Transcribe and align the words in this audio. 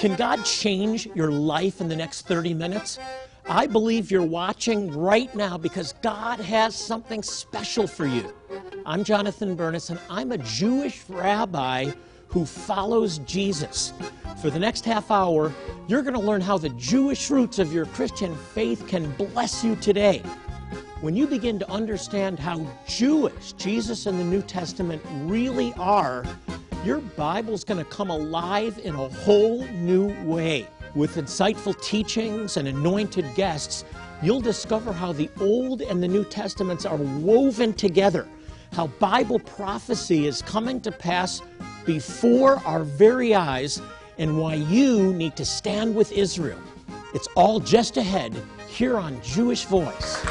Can 0.00 0.16
God 0.16 0.46
change 0.46 1.06
your 1.14 1.30
life 1.30 1.82
in 1.82 1.88
the 1.90 1.94
next 1.94 2.26
30 2.26 2.54
minutes? 2.54 2.98
I 3.46 3.66
believe 3.66 4.10
you're 4.10 4.22
watching 4.22 4.90
right 4.96 5.32
now 5.34 5.58
because 5.58 5.92
God 6.00 6.40
has 6.40 6.74
something 6.74 7.22
special 7.22 7.86
for 7.86 8.06
you. 8.06 8.32
I'm 8.86 9.04
Jonathan 9.04 9.54
Bernis, 9.54 9.90
and 9.90 10.00
I'm 10.08 10.32
a 10.32 10.38
Jewish 10.38 11.04
rabbi 11.10 11.90
who 12.28 12.46
follows 12.46 13.18
Jesus. 13.26 13.92
For 14.40 14.48
the 14.48 14.58
next 14.58 14.86
half 14.86 15.10
hour, 15.10 15.52
you're 15.86 16.00
going 16.00 16.14
to 16.14 16.20
learn 16.20 16.40
how 16.40 16.56
the 16.56 16.70
Jewish 16.70 17.28
roots 17.28 17.58
of 17.58 17.70
your 17.70 17.84
Christian 17.84 18.34
faith 18.54 18.88
can 18.88 19.12
bless 19.16 19.62
you 19.62 19.76
today. 19.76 20.22
When 21.02 21.14
you 21.14 21.26
begin 21.26 21.58
to 21.58 21.70
understand 21.70 22.38
how 22.38 22.66
Jewish 22.86 23.52
Jesus 23.52 24.06
and 24.06 24.18
the 24.18 24.24
New 24.24 24.40
Testament 24.40 25.02
really 25.24 25.74
are, 25.74 26.24
your 26.84 26.98
Bible's 26.98 27.64
going 27.64 27.82
to 27.82 27.90
come 27.90 28.10
alive 28.10 28.78
in 28.82 28.94
a 28.94 29.08
whole 29.08 29.64
new 29.66 30.14
way. 30.24 30.66
With 30.94 31.16
insightful 31.16 31.80
teachings 31.82 32.56
and 32.56 32.66
anointed 32.66 33.26
guests, 33.34 33.84
you'll 34.22 34.40
discover 34.40 34.92
how 34.92 35.12
the 35.12 35.30
Old 35.40 35.82
and 35.82 36.02
the 36.02 36.08
New 36.08 36.24
Testaments 36.24 36.86
are 36.86 36.96
woven 36.96 37.74
together, 37.74 38.26
how 38.72 38.86
Bible 38.98 39.38
prophecy 39.38 40.26
is 40.26 40.42
coming 40.42 40.80
to 40.80 40.90
pass 40.90 41.42
before 41.84 42.56
our 42.64 42.82
very 42.82 43.34
eyes, 43.34 43.80
and 44.18 44.38
why 44.38 44.54
you 44.54 45.12
need 45.12 45.36
to 45.36 45.44
stand 45.44 45.94
with 45.94 46.12
Israel. 46.12 46.58
It's 47.14 47.28
all 47.36 47.60
just 47.60 47.96
ahead 47.96 48.34
here 48.68 48.98
on 48.98 49.20
Jewish 49.22 49.64
Voice. 49.64 50.24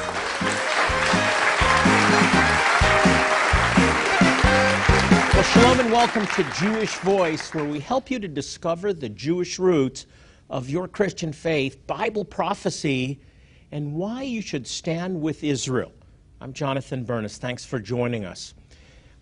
Shalom 5.50 5.80
and 5.80 5.92
welcome 5.92 6.28
to 6.28 6.44
Jewish 6.60 6.96
Voice, 6.98 7.56
where 7.56 7.66
we 7.66 7.80
help 7.80 8.12
you 8.12 8.20
to 8.20 8.28
discover 8.28 8.94
the 8.94 9.10
Jewish 9.10 9.58
roots 9.58 10.06
of 10.48 10.70
your 10.70 10.88
Christian 10.88 11.34
faith, 11.34 11.88
Bible 11.88 12.24
prophecy, 12.24 13.20
and 13.72 13.96
why 13.96 14.22
you 14.22 14.44
should 14.44 14.68
stand 14.68 15.20
with 15.20 15.44
Israel. 15.44 15.92
I'm 16.40 16.54
Jonathan 16.54 17.04
Bernis. 17.04 17.40
Thanks 17.40 17.66
for 17.66 17.80
joining 17.80 18.26
us. 18.26 18.54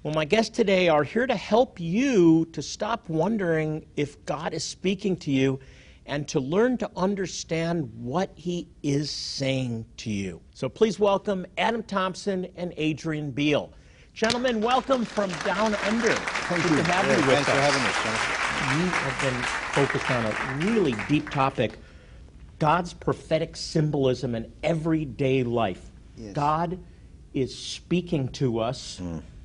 Well, 0.04 0.14
my 0.14 0.26
guests 0.26 0.54
today 0.54 0.90
are 0.90 1.06
here 1.06 1.28
to 1.28 1.36
help 1.36 1.80
you 1.80 2.44
to 2.52 2.62
stop 2.62 3.08
wondering 3.08 3.86
if 3.96 4.26
God 4.26 4.54
is 4.54 4.66
speaking 4.66 5.16
to 5.18 5.32
you 5.32 5.62
and 6.06 6.28
to 6.28 6.42
learn 6.42 6.78
to 6.80 6.92
understand 6.98 7.90
what 7.96 8.32
He 8.36 8.68
is 8.84 9.10
saying 9.10 9.86
to 9.98 10.12
you. 10.12 10.42
So 10.54 10.68
please 10.68 11.00
welcome 11.00 11.46
Adam 11.58 11.84
Thompson 11.84 12.48
and 12.58 12.74
Adrian 12.76 13.32
Beale. 13.32 13.72
Gentlemen, 14.18 14.62
welcome 14.62 15.06
from 15.06 15.30
down 15.46 15.76
under. 15.76 16.12
Thank 16.12 16.64
Good 16.64 16.72
you. 16.72 16.78
to 16.78 16.84
have 16.86 17.06
Yeah, 17.06 17.12
you 17.12 17.18
with 17.18 17.36
thanks 17.36 17.50
us. 17.50 17.56
for 17.56 17.62
having 17.62 17.82
us, 17.84 18.04
Jonathan. 18.04 18.80
You 18.80 18.90
have 18.90 19.22
been 19.22 19.44
focused 19.86 20.10
on 20.10 20.26
a 20.26 20.72
really 20.72 20.96
deep 21.08 21.30
topic 21.30 21.78
God's 22.58 22.94
prophetic 22.94 23.56
symbolism 23.56 24.34
in 24.34 24.52
everyday 24.64 25.44
life. 25.44 25.92
Yes. 26.18 26.34
God 26.34 26.80
is 27.36 27.56
speaking 27.56 28.30
to 28.30 28.58
us 28.58 29.00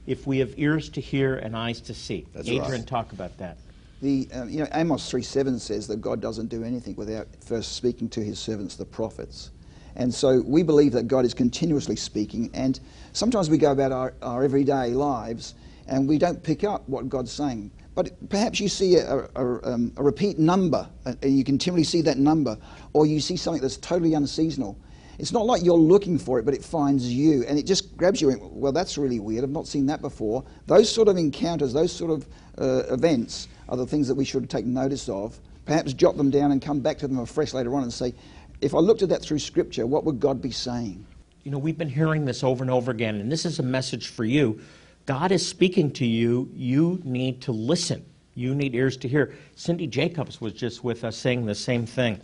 if 0.07 0.27
we 0.27 0.39
have 0.39 0.55
ears 0.57 0.89
to 0.89 1.03
hear 1.03 1.35
and 1.35 1.55
eyes 1.55 1.83
to 1.83 1.93
see. 1.93 2.27
That's 2.33 2.49
Adrian, 2.49 2.71
right. 2.71 2.87
talk 2.87 3.13
about 3.13 3.37
that. 3.37 3.59
The, 4.01 4.27
um, 4.33 4.49
you 4.49 4.61
know, 4.61 4.69
Amos 4.73 5.13
3.7 5.13 5.61
says 5.61 5.87
that 5.89 6.01
God 6.01 6.23
doesn't 6.23 6.49
do 6.49 6.65
anything 6.65 6.97
without 6.97 7.29
first 7.45 7.73
speaking 7.73 8.09
to 8.09 8.25
his 8.25 8.39
servants, 8.39 8.77
the 8.77 8.87
prophets. 8.87 9.51
And 9.97 10.13
so 10.13 10.43
we 10.47 10.63
believe 10.63 10.93
that 10.93 11.09
God 11.09 11.25
is 11.25 11.35
continuously 11.35 11.97
speaking, 11.97 12.51
and 12.55 12.79
sometimes 13.13 13.51
we 13.51 13.59
go 13.59 13.73
about 13.73 13.93
our, 13.93 14.15
our 14.23 14.43
everyday 14.45 14.91
lives 14.91 15.55
and 15.89 16.09
we 16.09 16.19
don't 16.19 16.43
pick 16.43 16.65
up 16.65 16.89
what 16.89 17.09
God's 17.09 17.33
saying. 17.33 17.71
But 17.95 18.13
perhaps 18.31 18.61
you 18.61 18.69
see 18.69 18.97
a, 18.97 19.29
a, 19.37 19.73
um, 19.75 19.93
a 19.97 20.03
repeat 20.03 20.39
number, 20.39 20.89
uh, 21.05 21.15
and 21.23 21.37
you 21.37 21.45
continually 21.45 21.85
see 21.85 22.01
that 22.03 22.17
number, 22.17 22.57
or 22.95 23.05
you 23.05 23.21
see 23.21 23.37
something 23.37 23.61
that's 23.61 23.77
totally 23.77 24.15
unseasonal. 24.15 24.79
It's 25.19 25.33
not 25.33 25.45
like 25.45 25.63
you're 25.63 25.77
looking 25.77 26.19
for 26.19 26.39
it, 26.39 26.47
but 26.47 26.55
it 26.55 26.65
finds 26.65 27.13
you, 27.13 27.45
and 27.47 27.59
it 27.59 27.67
just 27.67 27.95
grabs 27.97 28.21
you. 28.21 28.31
And, 28.31 28.41
well, 28.43 28.73
that's 28.73 28.97
really 28.97 29.21
weird. 29.21 29.45
I've 29.45 29.51
not 29.51 29.67
seen 29.67 29.85
that 29.87 30.01
before. 30.01 30.43
Those 30.67 30.91
sort 30.91 31.09
of 31.09 31.19
encounters, 31.19 31.75
those 31.75 31.93
sort 31.93 32.11
of 32.11 32.27
uh, 32.59 32.85
events, 32.93 33.49
are 33.69 33.77
the 33.77 33.87
things 33.87 34.09
that 34.09 34.15
we 34.15 34.25
should 34.25 34.49
take 34.49 34.65
notice 34.65 35.09
of. 35.11 35.39
Perhaps 35.67 35.93
jot 35.93 36.17
them 36.17 36.31
down 36.31 36.51
and 36.51 36.63
come 36.63 36.81
back 36.81 36.99
to 36.99 37.09
them 37.09 37.19
afresh 37.19 37.53
later 37.53 37.75
on 37.75 37.83
and 37.83 37.93
say, 37.93 38.15
if 38.63 38.75
I 38.75 38.79
looked 38.79 39.03
at 39.03 39.09
that 39.09 39.23
through 39.23 39.41
Scripture, 39.41 39.87
what 39.87 40.05
would 40.05 40.21
God 40.21 40.41
be 40.41 40.53
saying? 40.53 41.05
You 41.43 41.51
know, 41.51 41.59
we've 41.59 41.77
been 41.77 41.91
hearing 41.91 42.25
this 42.25 42.45
over 42.45 42.63
and 42.63 42.71
over 42.71 42.93
again, 42.93 43.17
and 43.17 43.31
this 43.31 43.45
is 43.45 43.59
a 43.59 43.63
message 43.63 44.09
for 44.09 44.25
you. 44.25 44.61
God 45.05 45.33
is 45.33 45.47
speaking 45.47 45.91
to 45.95 46.07
you. 46.07 46.49
You 46.55 47.01
need 47.03 47.41
to 47.43 47.53
listen. 47.53 48.05
You 48.37 48.55
need 48.55 48.77
ears 48.77 48.97
to 48.99 49.09
hear. 49.09 49.35
Cindy 49.57 49.89
Jacobs 49.89 50.41
was 50.41 50.53
just 50.53 50.85
with 50.85 51.03
us 51.03 51.17
saying 51.17 51.45
the 51.45 51.57
same 51.57 51.85
thing. 51.87 52.21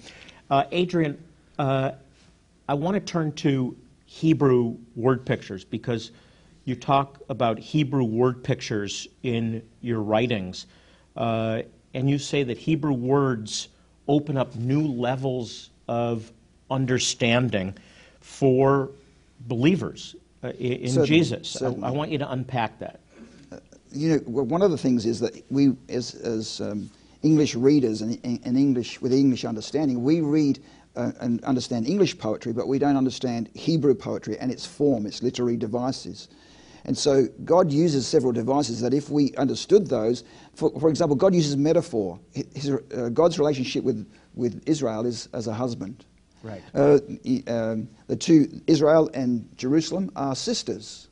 Uh, 0.48 0.64
Adrian, 0.70 1.22
uh, 1.58 1.92
I 2.68 2.74
want 2.74 2.94
to 2.94 3.00
turn 3.00 3.32
to 3.32 3.76
Hebrew 4.06 4.76
word 4.94 5.26
pictures 5.26 5.64
because 5.64 6.12
you 6.66 6.76
talk 6.76 7.18
about 7.28 7.58
Hebrew 7.58 8.04
word 8.04 8.44
pictures 8.44 9.08
in 9.24 9.60
your 9.80 10.02
writings, 10.02 10.66
uh, 11.16 11.62
and 11.94 12.08
you 12.08 12.18
say 12.18 12.44
that 12.44 12.58
Hebrew 12.58 12.92
words 12.92 13.68
open 14.06 14.36
up 14.36 14.54
new 14.54 14.86
levels 14.86 15.70
of 15.88 16.30
understanding 16.70 17.74
for 18.20 18.90
believers 19.40 20.14
uh, 20.44 20.48
in 20.50 20.88
Certainly, 20.88 21.08
Jesus. 21.08 21.56
I, 21.56 21.58
certainly. 21.58 21.88
I 21.88 21.90
want 21.90 22.10
you 22.10 22.18
to 22.18 22.30
unpack 22.30 22.78
that. 22.78 23.00
you 23.90 24.10
know, 24.10 24.20
well, 24.26 24.44
one 24.44 24.62
of 24.62 24.70
the 24.70 24.78
things 24.78 25.06
is 25.06 25.20
that 25.20 25.42
we, 25.50 25.72
as, 25.88 26.14
as 26.14 26.60
um, 26.60 26.90
English 27.22 27.54
readers 27.54 28.02
and, 28.02 28.18
and 28.22 28.56
English 28.56 29.00
with 29.00 29.12
English 29.12 29.44
understanding, 29.44 30.02
we 30.02 30.20
read 30.20 30.60
uh, 30.96 31.12
and 31.20 31.42
understand 31.44 31.86
English 31.86 32.18
poetry, 32.18 32.52
but 32.52 32.68
we 32.68 32.78
don't 32.78 32.96
understand 32.96 33.48
Hebrew 33.54 33.94
poetry 33.94 34.38
and 34.38 34.50
its 34.50 34.66
form, 34.66 35.06
its 35.06 35.22
literary 35.22 35.56
devices. 35.56 36.28
And 36.84 36.96
so 36.96 37.26
God 37.44 37.70
uses 37.70 38.06
several 38.06 38.32
devices 38.32 38.80
that, 38.80 38.94
if 38.94 39.10
we 39.10 39.34
understood 39.36 39.88
those, 39.88 40.24
for, 40.54 40.70
for 40.80 40.88
example, 40.88 41.16
God 41.16 41.34
uses 41.34 41.56
metaphor. 41.56 42.18
His, 42.32 42.70
uh, 42.70 43.10
God's 43.10 43.38
relationship 43.38 43.84
with, 43.84 44.10
with 44.38 44.62
Israel 44.66 45.04
is 45.04 45.28
as 45.34 45.46
a 45.46 45.52
husband. 45.52 46.06
Right. 46.42 46.62
Uh, 46.72 47.00
um, 47.48 47.88
the 48.06 48.16
two, 48.16 48.62
Israel 48.66 49.10
and 49.12 49.48
Jerusalem, 49.58 50.10
are 50.14 50.36
sisters 50.36 51.08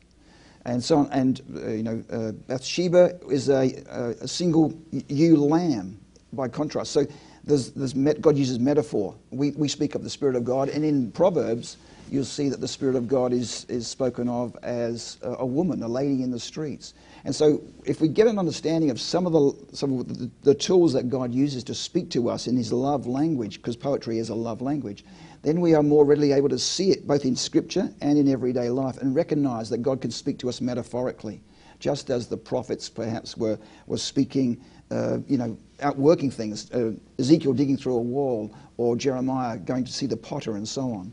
and 0.64 0.82
so 0.82 0.98
on. 0.98 1.08
And 1.10 1.42
uh, 1.54 1.68
you 1.68 1.82
know, 1.82 2.04
uh, 2.10 2.32
Bathsheba 2.32 3.18
is 3.30 3.48
a, 3.48 3.82
a, 3.90 4.24
a 4.24 4.28
single 4.28 4.72
ewe 4.92 5.36
lamb, 5.36 5.98
by 6.32 6.48
contrast. 6.48 6.92
So 6.92 7.06
there's, 7.44 7.72
there's 7.72 7.94
met, 7.94 8.20
God 8.20 8.36
uses 8.36 8.58
metaphor. 8.58 9.16
We, 9.30 9.50
we 9.52 9.68
speak 9.68 9.94
of 9.94 10.04
the 10.04 10.10
Spirit 10.10 10.36
of 10.36 10.44
God, 10.44 10.68
and 10.68 10.84
in 10.84 11.12
Proverbs, 11.12 11.76
you'll 12.10 12.24
see 12.24 12.48
that 12.48 12.60
the 12.60 12.68
Spirit 12.68 12.96
of 12.96 13.08
God 13.08 13.32
is, 13.32 13.64
is 13.68 13.86
spoken 13.86 14.28
of 14.28 14.56
as 14.62 15.18
a, 15.22 15.36
a 15.40 15.46
woman, 15.46 15.82
a 15.82 15.88
lady 15.88 16.22
in 16.22 16.30
the 16.30 16.38
streets. 16.38 16.94
And 17.24 17.34
so, 17.34 17.62
if 17.84 18.00
we 18.00 18.08
get 18.08 18.26
an 18.26 18.38
understanding 18.38 18.90
of 18.90 19.00
some 19.00 19.26
of 19.26 19.32
the 19.32 19.76
some 19.76 19.98
of 19.98 20.08
the, 20.08 20.30
the 20.42 20.54
tools 20.54 20.92
that 20.92 21.08
God 21.10 21.32
uses 21.32 21.64
to 21.64 21.74
speak 21.74 22.10
to 22.10 22.30
us 22.30 22.46
in 22.46 22.56
His 22.56 22.72
love 22.72 23.06
language, 23.06 23.56
because 23.56 23.76
poetry 23.76 24.18
is 24.18 24.28
a 24.28 24.34
love 24.34 24.62
language, 24.62 25.04
then 25.42 25.60
we 25.60 25.74
are 25.74 25.82
more 25.82 26.04
readily 26.04 26.32
able 26.32 26.48
to 26.48 26.58
see 26.58 26.90
it 26.90 27.06
both 27.06 27.24
in 27.24 27.34
Scripture 27.34 27.92
and 28.00 28.16
in 28.18 28.28
everyday 28.28 28.70
life, 28.70 28.98
and 28.98 29.14
recognize 29.14 29.68
that 29.70 29.78
God 29.78 30.00
can 30.00 30.10
speak 30.12 30.38
to 30.38 30.48
us 30.48 30.60
metaphorically, 30.60 31.40
just 31.80 32.10
as 32.10 32.28
the 32.28 32.36
prophets 32.36 32.88
perhaps 32.88 33.36
were 33.36 33.58
were 33.86 33.98
speaking, 33.98 34.60
uh, 34.92 35.18
you 35.26 35.36
know, 35.36 35.58
outworking 35.80 36.30
things. 36.30 36.70
Uh, 36.70 36.92
Ezekiel 37.18 37.54
digging 37.54 37.76
through 37.76 37.96
a 37.96 38.00
wall, 38.00 38.54
or 38.76 38.94
Jeremiah 38.96 39.58
going 39.58 39.84
to 39.84 39.92
see 39.92 40.06
the 40.06 40.16
potter, 40.16 40.54
and 40.54 40.68
so 40.68 40.92
on. 40.92 41.12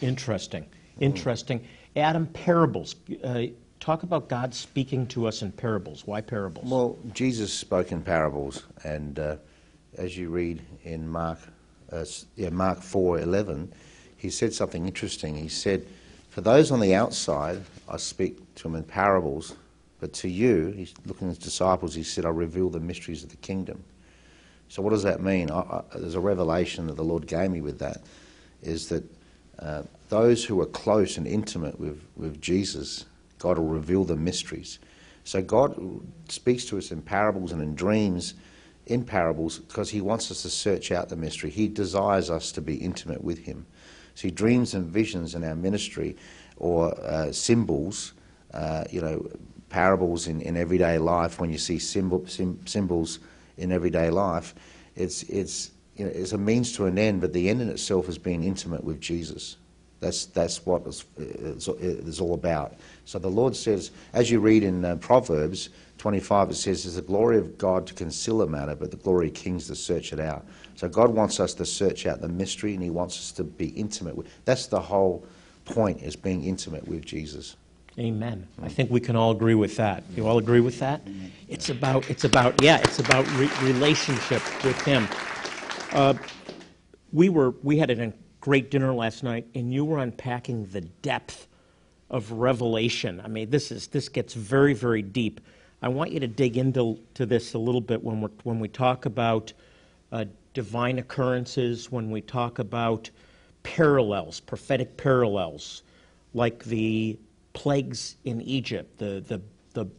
Interesting. 0.00 0.66
Interesting. 0.98 1.64
Adam, 1.96 2.26
parables. 2.26 2.96
Uh, 3.24 3.46
talk 3.80 4.02
about 4.02 4.28
God 4.28 4.54
speaking 4.54 5.06
to 5.08 5.26
us 5.26 5.42
in 5.42 5.52
parables. 5.52 6.06
Why 6.06 6.20
parables? 6.20 6.70
Well, 6.70 6.98
Jesus 7.12 7.52
spoke 7.52 7.92
in 7.92 8.02
parables, 8.02 8.64
and 8.84 9.18
uh, 9.18 9.36
as 9.96 10.16
you 10.16 10.30
read 10.30 10.62
in 10.84 11.08
Mark, 11.08 11.38
uh, 11.90 12.04
yeah, 12.36 12.50
Mark 12.50 12.80
four 12.80 13.18
eleven, 13.18 13.72
he 14.16 14.30
said 14.30 14.52
something 14.52 14.86
interesting. 14.86 15.34
He 15.34 15.48
said, 15.48 15.86
"For 16.28 16.40
those 16.42 16.70
on 16.70 16.80
the 16.80 16.94
outside, 16.94 17.62
I 17.88 17.96
speak 17.96 18.54
to 18.56 18.62
them 18.64 18.76
in 18.76 18.84
parables, 18.84 19.54
but 19.98 20.12
to 20.14 20.28
you, 20.28 20.68
he's 20.76 20.94
looking 21.06 21.28
at 21.28 21.36
his 21.36 21.38
disciples. 21.38 21.94
He 21.94 22.02
said, 22.02 22.24
I 22.24 22.28
reveal 22.28 22.70
the 22.70 22.80
mysteries 22.80 23.24
of 23.24 23.30
the 23.30 23.36
kingdom." 23.36 23.82
So, 24.68 24.82
what 24.82 24.90
does 24.90 25.02
that 25.02 25.20
mean? 25.20 25.50
I, 25.50 25.60
I, 25.60 25.82
there's 25.96 26.14
a 26.14 26.20
revelation 26.20 26.86
that 26.86 26.96
the 26.96 27.04
Lord 27.04 27.26
gave 27.26 27.50
me 27.50 27.60
with 27.60 27.80
that, 27.80 28.02
is 28.62 28.88
that 28.90 29.02
uh, 29.60 29.82
those 30.08 30.44
who 30.44 30.60
are 30.60 30.66
close 30.66 31.16
and 31.16 31.26
intimate 31.26 31.78
with, 31.78 32.02
with 32.16 32.40
Jesus, 32.40 33.04
God 33.38 33.58
will 33.58 33.68
reveal 33.68 34.04
the 34.04 34.16
mysteries. 34.16 34.78
So, 35.24 35.42
God 35.42 35.78
speaks 36.28 36.64
to 36.66 36.78
us 36.78 36.90
in 36.90 37.02
parables 37.02 37.52
and 37.52 37.62
in 37.62 37.74
dreams, 37.74 38.34
in 38.86 39.04
parables, 39.04 39.58
because 39.58 39.90
He 39.90 40.00
wants 40.00 40.30
us 40.30 40.42
to 40.42 40.50
search 40.50 40.90
out 40.90 41.08
the 41.08 41.16
mystery. 41.16 41.50
He 41.50 41.68
desires 41.68 42.30
us 42.30 42.52
to 42.52 42.60
be 42.60 42.76
intimate 42.76 43.22
with 43.22 43.38
Him. 43.38 43.66
See, 44.14 44.30
dreams 44.30 44.74
and 44.74 44.86
visions 44.86 45.34
in 45.34 45.44
our 45.44 45.54
ministry, 45.54 46.16
or 46.56 46.98
uh, 47.04 47.32
symbols, 47.32 48.14
uh, 48.52 48.84
you 48.90 49.00
know, 49.00 49.28
parables 49.68 50.26
in, 50.26 50.40
in 50.40 50.56
everyday 50.56 50.98
life, 50.98 51.40
when 51.40 51.50
you 51.50 51.58
see 51.58 51.78
symbol, 51.78 52.26
sim, 52.26 52.60
symbols 52.66 53.20
in 53.56 53.72
everyday 53.72 54.10
life, 54.10 54.54
it's, 54.96 55.22
it's 55.24 55.70
you 56.00 56.06
know, 56.06 56.12
a 56.32 56.38
means 56.38 56.72
to 56.72 56.86
an 56.86 56.98
end, 56.98 57.20
but 57.20 57.34
the 57.34 57.50
end 57.50 57.60
in 57.60 57.68
itself 57.68 58.08
is 58.08 58.16
being 58.16 58.42
intimate 58.42 58.82
with 58.82 59.00
Jesus. 59.00 59.58
That's, 60.00 60.24
that's 60.24 60.64
what 60.64 60.86
it's, 60.86 61.04
it's, 61.18 61.68
it's 61.68 62.20
all 62.20 62.32
about. 62.32 62.72
So 63.04 63.18
the 63.18 63.28
Lord 63.28 63.54
says, 63.54 63.90
as 64.14 64.30
you 64.30 64.40
read 64.40 64.62
in 64.62 64.82
uh, 64.82 64.96
Proverbs 64.96 65.68
25, 65.98 66.50
it 66.50 66.54
says, 66.54 66.86
It's 66.86 66.94
the 66.94 67.02
glory 67.02 67.36
of 67.36 67.58
God 67.58 67.86
to 67.88 67.92
conceal 67.92 68.40
a 68.40 68.46
matter, 68.46 68.74
but 68.74 68.90
the 68.90 68.96
glory 68.96 69.28
of 69.28 69.34
kings 69.34 69.66
to 69.66 69.74
search 69.74 70.14
it 70.14 70.20
out. 70.20 70.46
So 70.74 70.88
God 70.88 71.10
wants 71.10 71.38
us 71.38 71.52
to 71.54 71.66
search 71.66 72.06
out 72.06 72.22
the 72.22 72.28
mystery 72.28 72.72
and 72.72 72.82
He 72.82 72.88
wants 72.88 73.18
us 73.18 73.32
to 73.32 73.44
be 73.44 73.68
intimate 73.68 74.16
with. 74.16 74.26
That's 74.46 74.68
the 74.68 74.80
whole 74.80 75.26
point, 75.66 76.00
is 76.00 76.16
being 76.16 76.44
intimate 76.44 76.88
with 76.88 77.04
Jesus. 77.04 77.56
Amen. 77.98 78.48
I 78.62 78.68
think 78.68 78.90
we 78.90 79.00
can 79.00 79.16
all 79.16 79.32
agree 79.32 79.54
with 79.54 79.76
that. 79.76 80.02
You 80.16 80.26
all 80.26 80.38
agree 80.38 80.60
with 80.60 80.78
that? 80.78 81.02
It's 81.48 81.68
about, 81.68 82.08
it's 82.08 82.24
about, 82.24 82.62
yeah, 82.62 82.78
it's 82.78 83.00
about 83.00 83.30
re- 83.32 83.50
relationship 83.60 84.40
with 84.64 84.80
Him. 84.80 85.06
Uh, 85.92 86.14
we 87.12 87.28
were, 87.28 87.50
we 87.62 87.78
had 87.78 87.90
a 87.90 88.12
great 88.40 88.70
dinner 88.70 88.94
last 88.94 89.22
night, 89.22 89.46
and 89.54 89.72
you 89.72 89.84
were 89.84 89.98
unpacking 89.98 90.66
the 90.66 90.80
depth 90.80 91.48
of 92.10 92.30
revelation. 92.32 93.20
I 93.24 93.28
mean, 93.28 93.50
this 93.50 93.70
is 93.72 93.88
this 93.88 94.08
gets 94.08 94.34
very, 94.34 94.74
very 94.74 95.02
deep. 95.02 95.40
I 95.82 95.88
want 95.88 96.12
you 96.12 96.20
to 96.20 96.26
dig 96.26 96.56
into 96.56 96.98
to 97.14 97.26
this 97.26 97.54
a 97.54 97.58
little 97.58 97.80
bit 97.80 98.02
when 98.02 98.20
we 98.20 98.28
when 98.44 98.60
we 98.60 98.68
talk 98.68 99.06
about 99.06 99.52
uh, 100.12 100.26
divine 100.54 100.98
occurrences, 100.98 101.90
when 101.90 102.10
we 102.10 102.20
talk 102.20 102.58
about 102.58 103.10
parallels, 103.62 104.40
prophetic 104.40 104.96
parallels, 104.96 105.82
like 106.34 106.64
the 106.64 107.18
plagues 107.52 108.16
in 108.24 108.40
Egypt, 108.42 108.98
the 108.98 109.24
the 109.26 109.40
the 109.74 109.90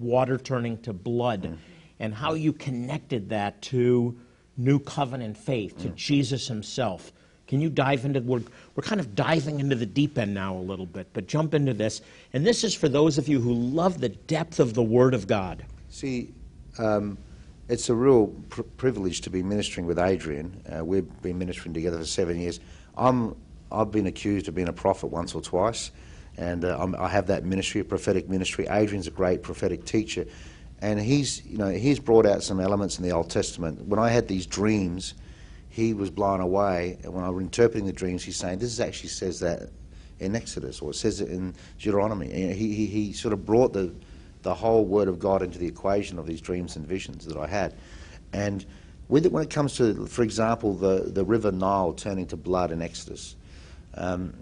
water 0.00 0.38
turning 0.38 0.78
to 0.78 0.92
blood, 0.92 1.42
mm. 1.42 1.56
and 2.00 2.14
how 2.14 2.34
you 2.34 2.52
connected 2.52 3.28
that 3.28 3.60
to 3.62 4.16
new 4.56 4.78
covenant 4.78 5.36
faith, 5.36 5.78
to 5.78 5.88
mm. 5.88 5.94
Jesus 5.94 6.48
Himself. 6.48 7.12
Can 7.46 7.60
you 7.60 7.68
dive 7.68 8.04
into 8.04 8.20
we're, 8.20 8.42
we're 8.74 8.82
kind 8.82 9.00
of 9.00 9.14
diving 9.14 9.60
into 9.60 9.76
the 9.76 9.84
deep 9.84 10.16
end 10.16 10.32
now 10.32 10.56
a 10.56 10.58
little 10.58 10.86
bit, 10.86 11.08
but 11.12 11.26
jump 11.26 11.52
into 11.54 11.74
this. 11.74 12.00
And 12.32 12.46
this 12.46 12.64
is 12.64 12.74
for 12.74 12.88
those 12.88 13.18
of 13.18 13.28
you 13.28 13.40
who 13.40 13.52
love 13.52 14.00
the 14.00 14.08
depth 14.08 14.58
of 14.58 14.74
the 14.74 14.82
Word 14.82 15.12
of 15.12 15.26
God. 15.26 15.64
See, 15.90 16.32
um, 16.78 17.18
it's 17.68 17.88
a 17.88 17.94
real 17.94 18.28
pr- 18.48 18.62
privilege 18.62 19.20
to 19.22 19.30
be 19.30 19.42
ministering 19.42 19.86
with 19.86 19.98
Adrian. 19.98 20.62
Uh, 20.66 20.84
we've 20.84 21.08
been 21.22 21.38
ministering 21.38 21.74
together 21.74 21.98
for 21.98 22.04
seven 22.04 22.40
years. 22.40 22.60
I'm, 22.96 23.36
I've 23.70 23.90
been 23.90 24.06
accused 24.06 24.48
of 24.48 24.54
being 24.54 24.68
a 24.68 24.72
prophet 24.72 25.08
once 25.08 25.34
or 25.34 25.42
twice, 25.42 25.90
and 26.36 26.64
uh, 26.64 26.86
i 26.98 27.08
have 27.08 27.26
that 27.26 27.44
ministry, 27.44 27.80
a 27.80 27.84
prophetic 27.84 28.28
ministry. 28.28 28.66
Adrian's 28.70 29.06
a 29.06 29.10
great 29.10 29.42
prophetic 29.42 29.84
teacher, 29.84 30.26
and 30.82 31.00
he's, 31.00 31.46
you 31.46 31.56
know, 31.58 31.68
he's 31.68 32.00
brought 32.00 32.26
out 32.26 32.42
some 32.42 32.58
elements 32.58 32.98
in 32.98 33.04
the 33.04 33.12
Old 33.12 33.30
Testament. 33.30 33.80
When 33.86 34.00
I 34.00 34.08
had 34.08 34.26
these 34.26 34.46
dreams, 34.46 35.14
he 35.68 35.94
was 35.94 36.10
blown 36.10 36.40
away. 36.40 36.98
And 37.04 37.14
when 37.14 37.22
I 37.22 37.30
was 37.30 37.40
interpreting 37.40 37.86
the 37.86 37.92
dreams, 37.92 38.24
he's 38.24 38.36
saying, 38.36 38.58
this 38.58 38.80
actually 38.80 39.10
says 39.10 39.38
that 39.40 39.70
in 40.18 40.34
Exodus, 40.34 40.82
or 40.82 40.90
it 40.90 40.94
says 40.94 41.20
it 41.20 41.30
in 41.30 41.54
Deuteronomy. 41.78 42.28
He, 42.52 42.74
he, 42.74 42.86
he 42.86 43.12
sort 43.12 43.32
of 43.32 43.46
brought 43.46 43.72
the, 43.72 43.94
the 44.42 44.52
whole 44.52 44.84
Word 44.84 45.06
of 45.06 45.20
God 45.20 45.40
into 45.42 45.56
the 45.56 45.66
equation 45.66 46.18
of 46.18 46.26
these 46.26 46.40
dreams 46.40 46.74
and 46.74 46.84
visions 46.84 47.26
that 47.26 47.36
I 47.36 47.46
had. 47.46 47.74
And 48.32 48.66
with 49.08 49.24
it, 49.24 49.30
when 49.30 49.44
it 49.44 49.50
comes 49.50 49.76
to, 49.76 50.06
for 50.06 50.22
example, 50.22 50.74
the, 50.74 51.04
the 51.12 51.24
river 51.24 51.52
Nile 51.52 51.92
turning 51.92 52.26
to 52.26 52.36
blood 52.36 52.72
in 52.72 52.82
Exodus, 52.82 53.36
um, 53.94 54.34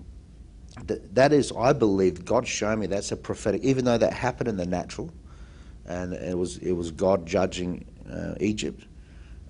th- 0.89 1.03
that 1.13 1.35
is, 1.35 1.53
I 1.53 1.75
believe, 1.75 2.25
God 2.25 2.49
showed 2.49 2.79
me 2.79 2.87
that's 2.87 3.13
a 3.13 3.17
prophetic, 3.17 3.63
even 3.63 3.85
though 3.85 3.99
that 3.99 4.15
happened 4.15 4.49
in 4.49 4.57
the 4.57 4.67
natural, 4.67 5.13
and 5.91 6.13
it 6.15 6.37
was, 6.37 6.59
it 6.59 6.73
was 6.73 6.91
God 6.91 7.27
judging 7.27 7.85
uh, 8.11 8.35
Egypt 8.41 8.85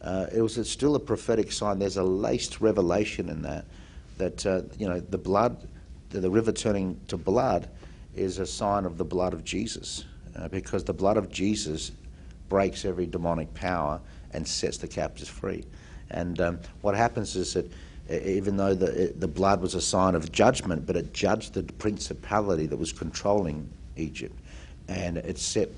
uh, 0.02 0.26
it 0.32 0.40
was 0.40 0.70
still 0.70 0.94
a 0.94 1.00
prophetic 1.00 1.52
sign. 1.52 1.78
There's 1.78 1.98
a 1.98 2.02
laced 2.02 2.60
revelation 2.60 3.28
in 3.28 3.42
that, 3.42 3.66
that 4.16 4.46
uh, 4.46 4.62
you 4.78 4.88
know 4.88 5.00
the 5.00 5.18
blood, 5.18 5.68
the, 6.08 6.20
the, 6.20 6.30
river 6.30 6.52
turning 6.52 6.98
to 7.08 7.16
blood, 7.16 7.68
is 8.14 8.38
a 8.38 8.46
sign 8.46 8.86
of 8.86 8.96
the 8.96 9.04
blood 9.04 9.34
of 9.34 9.44
Jesus, 9.44 10.04
uh, 10.36 10.48
because 10.48 10.84
the 10.84 10.94
blood 10.94 11.16
of 11.16 11.30
Jesus 11.30 11.92
breaks 12.48 12.84
every 12.84 13.06
demonic 13.06 13.52
power 13.52 14.00
and 14.32 14.46
sets 14.46 14.78
the 14.78 14.88
captives 14.88 15.28
free. 15.28 15.64
And 16.10 16.40
um, 16.40 16.58
what 16.80 16.96
happens 16.96 17.36
is 17.36 17.54
that 17.54 17.70
even 18.08 18.56
though 18.56 18.74
the, 18.74 19.12
the 19.16 19.28
blood 19.28 19.60
was 19.60 19.74
a 19.74 19.80
sign 19.80 20.14
of 20.14 20.32
judgment, 20.32 20.86
but 20.86 20.96
it 20.96 21.12
judged 21.12 21.54
the 21.54 21.62
principality 21.62 22.66
that 22.66 22.76
was 22.76 22.92
controlling 22.92 23.68
Egypt, 23.96 24.36
and 24.88 25.18
it 25.18 25.38
set 25.38 25.68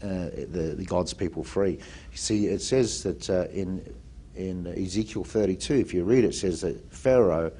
the, 0.00 0.74
the, 0.76 0.84
God's 0.84 1.14
people 1.14 1.42
free. 1.42 1.72
You 1.72 2.16
see, 2.16 2.46
it 2.46 2.62
says 2.62 3.02
that 3.02 3.30
uh, 3.30 3.46
in 3.52 3.94
in 4.34 4.66
Ezekiel 4.66 5.24
32, 5.24 5.74
if 5.74 5.94
you 5.94 6.04
read 6.04 6.24
it, 6.24 6.28
it 6.28 6.34
says 6.34 6.60
that 6.60 6.92
Pharaoh, 6.92 7.50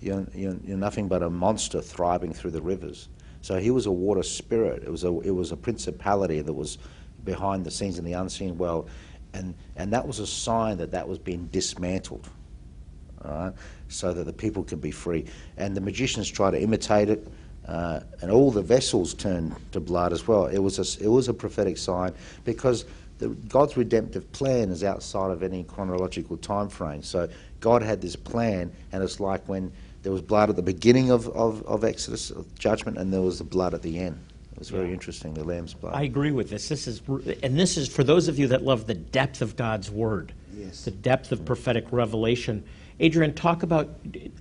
you're, 0.00 0.26
you're, 0.34 0.56
you're, 0.64 0.78
nothing 0.78 1.06
but 1.06 1.22
a 1.22 1.28
monster 1.28 1.82
thriving 1.82 2.32
through 2.32 2.52
the 2.52 2.62
rivers. 2.62 3.08
So 3.42 3.58
he 3.58 3.70
was 3.70 3.84
a 3.84 3.92
water 3.92 4.22
spirit. 4.22 4.82
It 4.82 4.90
was 4.90 5.04
a 5.04 5.20
it 5.20 5.30
was 5.30 5.52
a 5.52 5.56
principality 5.56 6.40
that 6.40 6.52
was 6.52 6.78
behind 7.24 7.64
the 7.64 7.70
scenes 7.70 7.98
in 7.98 8.04
the 8.04 8.14
unseen 8.14 8.56
world, 8.56 8.88
and 9.34 9.54
and 9.76 9.92
that 9.92 10.06
was 10.06 10.20
a 10.20 10.26
sign 10.26 10.78
that 10.78 10.92
that 10.92 11.06
was 11.06 11.18
being 11.18 11.46
dismantled. 11.46 12.28
All 13.24 13.30
right, 13.30 13.52
so 13.88 14.12
that 14.12 14.24
the 14.24 14.32
people 14.32 14.64
could 14.64 14.80
be 14.80 14.90
free. 14.90 15.26
And 15.56 15.76
the 15.76 15.80
magicians 15.80 16.28
try 16.28 16.50
to 16.50 16.60
imitate 16.60 17.08
it 17.08 17.28
uh, 17.66 18.00
and 18.20 18.30
all 18.30 18.50
the 18.50 18.62
vessels 18.62 19.14
turned 19.14 19.54
to 19.72 19.80
blood 19.80 20.12
as 20.12 20.26
well. 20.26 20.46
It 20.46 20.58
was 20.58 20.78
a, 20.78 21.04
it 21.04 21.08
was 21.08 21.28
a 21.28 21.34
prophetic 21.34 21.78
sign 21.78 22.12
because 22.44 22.84
the, 23.18 23.28
God's 23.28 23.76
redemptive 23.76 24.30
plan 24.32 24.70
is 24.70 24.82
outside 24.82 25.30
of 25.30 25.42
any 25.42 25.62
chronological 25.64 26.36
time 26.36 26.68
frame. 26.68 27.02
So 27.02 27.28
God 27.60 27.82
had 27.82 28.00
this 28.00 28.16
plan, 28.16 28.72
and 28.90 29.02
it's 29.02 29.20
like 29.20 29.46
when 29.48 29.72
there 30.02 30.10
was 30.10 30.22
blood 30.22 30.50
at 30.50 30.56
the 30.56 30.62
beginning 30.62 31.10
of, 31.10 31.28
of, 31.28 31.62
of 31.66 31.84
Exodus, 31.84 32.30
of 32.30 32.52
judgment, 32.58 32.98
and 32.98 33.12
there 33.12 33.20
was 33.20 33.38
the 33.38 33.44
blood 33.44 33.74
at 33.74 33.82
the 33.82 33.98
end. 33.98 34.18
It 34.52 34.58
was 34.58 34.70
very 34.70 34.88
yeah. 34.88 34.94
interesting, 34.94 35.34
the 35.34 35.44
lamb's 35.44 35.74
blood. 35.74 35.94
I 35.94 36.02
agree 36.02 36.32
with 36.32 36.50
this. 36.50 36.68
This 36.68 36.86
is, 36.88 37.00
and 37.42 37.58
this 37.58 37.76
is 37.76 37.88
for 37.88 38.02
those 38.04 38.28
of 38.28 38.38
you 38.38 38.48
that 38.48 38.62
love 38.62 38.86
the 38.86 38.94
depth 38.94 39.40
of 39.40 39.56
God's 39.56 39.90
word, 39.90 40.32
yes. 40.52 40.84
the 40.84 40.90
depth 40.90 41.30
of 41.32 41.44
prophetic 41.44 41.86
revelation. 41.92 42.64
Adrian, 42.98 43.34
talk 43.34 43.62
about 43.62 43.88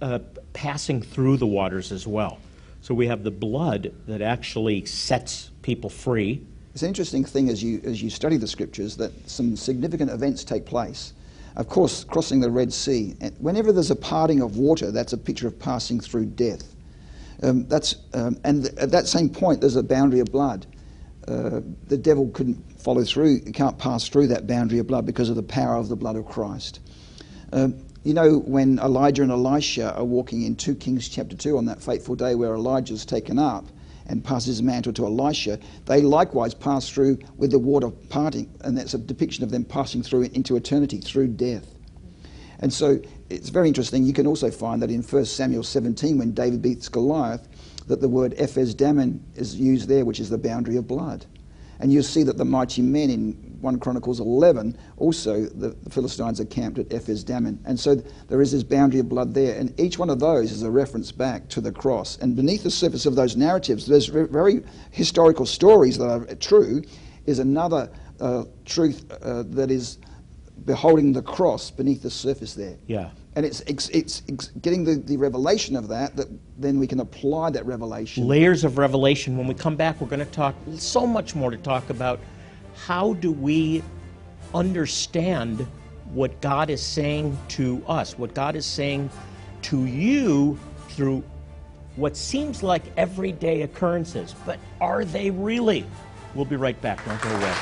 uh, 0.01 0.19
passing 0.53 1.01
through 1.01 1.37
the 1.37 1.47
waters 1.47 1.91
as 1.91 2.05
well. 2.07 2.39
So 2.81 2.95
we 2.95 3.07
have 3.07 3.23
the 3.23 3.31
blood 3.31 3.93
that 4.07 4.21
actually 4.21 4.85
sets 4.85 5.51
people 5.61 5.89
free. 5.89 6.41
It's 6.73 6.81
an 6.81 6.87
interesting 6.87 7.23
thing 7.23 7.49
as 7.49 7.63
you, 7.63 7.79
as 7.83 8.01
you 8.01 8.09
study 8.09 8.37
the 8.37 8.47
scriptures 8.47 8.97
that 8.97 9.11
some 9.29 9.55
significant 9.55 10.09
events 10.09 10.43
take 10.43 10.65
place. 10.65 11.13
Of 11.55 11.67
course, 11.67 12.03
crossing 12.05 12.39
the 12.39 12.49
Red 12.49 12.73
Sea, 12.73 13.15
whenever 13.39 13.71
there's 13.71 13.91
a 13.91 13.95
parting 13.95 14.41
of 14.41 14.57
water, 14.57 14.89
that's 14.89 15.13
a 15.13 15.17
picture 15.17 15.47
of 15.47 15.59
passing 15.59 15.99
through 15.99 16.25
death. 16.27 16.75
Um, 17.43 17.67
that's, 17.67 17.95
um, 18.13 18.39
and 18.43 18.63
th- 18.63 18.75
at 18.77 18.91
that 18.91 19.07
same 19.07 19.29
point, 19.29 19.61
there's 19.61 19.75
a 19.75 19.83
boundary 19.83 20.19
of 20.19 20.31
blood. 20.31 20.65
Uh, 21.27 21.61
the 21.87 21.97
devil 21.97 22.29
couldn't 22.29 22.81
follow 22.81 23.03
through, 23.03 23.41
can't 23.41 23.77
pass 23.77 24.07
through 24.07 24.27
that 24.27 24.47
boundary 24.47 24.79
of 24.79 24.87
blood 24.87 25.05
because 25.05 25.29
of 25.29 25.35
the 25.35 25.43
power 25.43 25.75
of 25.75 25.89
the 25.89 25.95
blood 25.95 26.15
of 26.15 26.25
Christ. 26.25 26.79
Um, 27.51 27.75
you 28.03 28.13
know, 28.13 28.39
when 28.39 28.79
Elijah 28.79 29.21
and 29.21 29.31
Elisha 29.31 29.95
are 29.95 30.03
walking 30.03 30.41
in 30.41 30.55
2 30.55 30.75
Kings 30.75 31.07
chapter 31.07 31.35
2 31.35 31.57
on 31.57 31.65
that 31.65 31.81
fateful 31.83 32.15
day 32.15 32.33
where 32.33 32.55
Elijah 32.55 32.93
is 32.93 33.05
taken 33.05 33.37
up 33.37 33.65
and 34.07 34.23
passes 34.23 34.47
his 34.47 34.63
mantle 34.63 34.91
to 34.93 35.05
Elisha, 35.05 35.59
they 35.85 36.01
likewise 36.01 36.55
pass 36.55 36.89
through 36.89 37.19
with 37.37 37.51
the 37.51 37.59
water 37.59 37.91
parting, 38.09 38.49
and 38.61 38.75
that's 38.75 38.95
a 38.95 38.97
depiction 38.97 39.43
of 39.43 39.51
them 39.51 39.63
passing 39.63 40.01
through 40.01 40.23
into 40.33 40.55
eternity 40.55 40.99
through 40.99 41.27
death. 41.27 41.67
And 42.59 42.73
so 42.73 42.99
it's 43.29 43.49
very 43.49 43.67
interesting. 43.67 44.03
You 44.03 44.13
can 44.13 44.25
also 44.25 44.49
find 44.49 44.81
that 44.81 44.89
in 44.89 45.03
1 45.03 45.25
Samuel 45.25 45.63
17, 45.63 46.17
when 46.17 46.31
David 46.33 46.61
beats 46.61 46.89
Goliath, 46.89 47.47
that 47.87 48.01
the 48.01 48.09
word 48.09 48.33
Ephes 48.37 48.73
Dammim 48.73 49.23
is 49.35 49.55
used 49.55 49.87
there, 49.87 50.05
which 50.05 50.19
is 50.19 50.29
the 50.29 50.37
boundary 50.37 50.75
of 50.75 50.87
blood. 50.87 51.25
And 51.81 51.91
you'll 51.91 52.03
see 52.03 52.23
that 52.23 52.37
the 52.37 52.45
mighty 52.45 52.81
men 52.81 53.09
in 53.09 53.33
1 53.61 53.79
Chronicles 53.79 54.19
11, 54.19 54.77
also 54.97 55.45
the, 55.45 55.69
the 55.69 55.89
Philistines 55.89 56.39
are 56.39 56.45
camped 56.45 56.77
at 56.77 56.93
Ephes 56.93 57.23
Dammim. 57.23 57.59
And 57.65 57.79
so 57.79 57.95
there 58.29 58.41
is 58.41 58.51
this 58.51 58.63
boundary 58.63 58.99
of 58.99 59.09
blood 59.09 59.33
there. 59.33 59.59
And 59.59 59.77
each 59.79 59.97
one 59.97 60.09
of 60.09 60.19
those 60.19 60.51
is 60.51 60.61
a 60.61 60.69
reference 60.69 61.11
back 61.11 61.47
to 61.49 61.61
the 61.61 61.71
cross. 61.71 62.17
And 62.19 62.35
beneath 62.35 62.63
the 62.63 62.71
surface 62.71 63.05
of 63.05 63.15
those 63.15 63.35
narratives, 63.35 63.87
there's 63.87 64.07
very 64.07 64.63
historical 64.91 65.45
stories 65.45 65.97
that 65.97 66.09
are 66.09 66.35
true, 66.35 66.83
is 67.25 67.39
another 67.39 67.89
uh, 68.19 68.45
truth 68.65 69.11
uh, 69.11 69.43
that 69.47 69.71
is 69.71 69.97
beholding 70.65 71.13
the 71.13 71.21
cross 71.23 71.71
beneath 71.71 72.03
the 72.03 72.11
surface 72.11 72.53
there. 72.53 72.77
Yeah. 72.85 73.09
And 73.35 73.45
it's, 73.45 73.61
it's, 73.61 73.87
it's, 73.89 74.23
it's, 74.27 74.47
getting 74.61 74.83
the, 74.83 74.95
the 74.95 75.15
revelation 75.15 75.77
of 75.77 75.87
that, 75.87 76.15
that 76.17 76.27
then 76.57 76.79
we 76.79 76.87
can 76.87 76.99
apply 76.99 77.51
that 77.51 77.65
revelation. 77.65 78.27
Layers 78.27 78.65
of 78.65 78.77
revelation. 78.77 79.37
When 79.37 79.47
we 79.47 79.53
come 79.53 79.77
back, 79.77 80.01
we're 80.01 80.07
going 80.07 80.19
to 80.19 80.25
talk 80.25 80.53
so 80.75 81.07
much 81.07 81.33
more 81.33 81.49
to 81.49 81.57
talk 81.57 81.89
about 81.89 82.19
how 82.75 83.13
do 83.13 83.31
we 83.31 83.83
understand 84.53 85.65
what 86.13 86.41
God 86.41 86.69
is 86.69 86.81
saying 86.81 87.37
to 87.49 87.81
us, 87.87 88.17
what 88.17 88.33
God 88.33 88.57
is 88.57 88.65
saying 88.65 89.09
to 89.63 89.85
you 89.85 90.59
through 90.89 91.23
what 91.95 92.17
seems 92.17 92.63
like 92.63 92.83
everyday 92.97 93.61
occurrences. 93.61 94.35
But 94.45 94.59
are 94.81 95.05
they 95.05 95.31
really? 95.31 95.85
We'll 96.35 96.45
be 96.45 96.57
right 96.57 96.79
back. 96.81 97.05
Don't 97.05 97.21
go 97.21 97.29
away. 97.29 97.53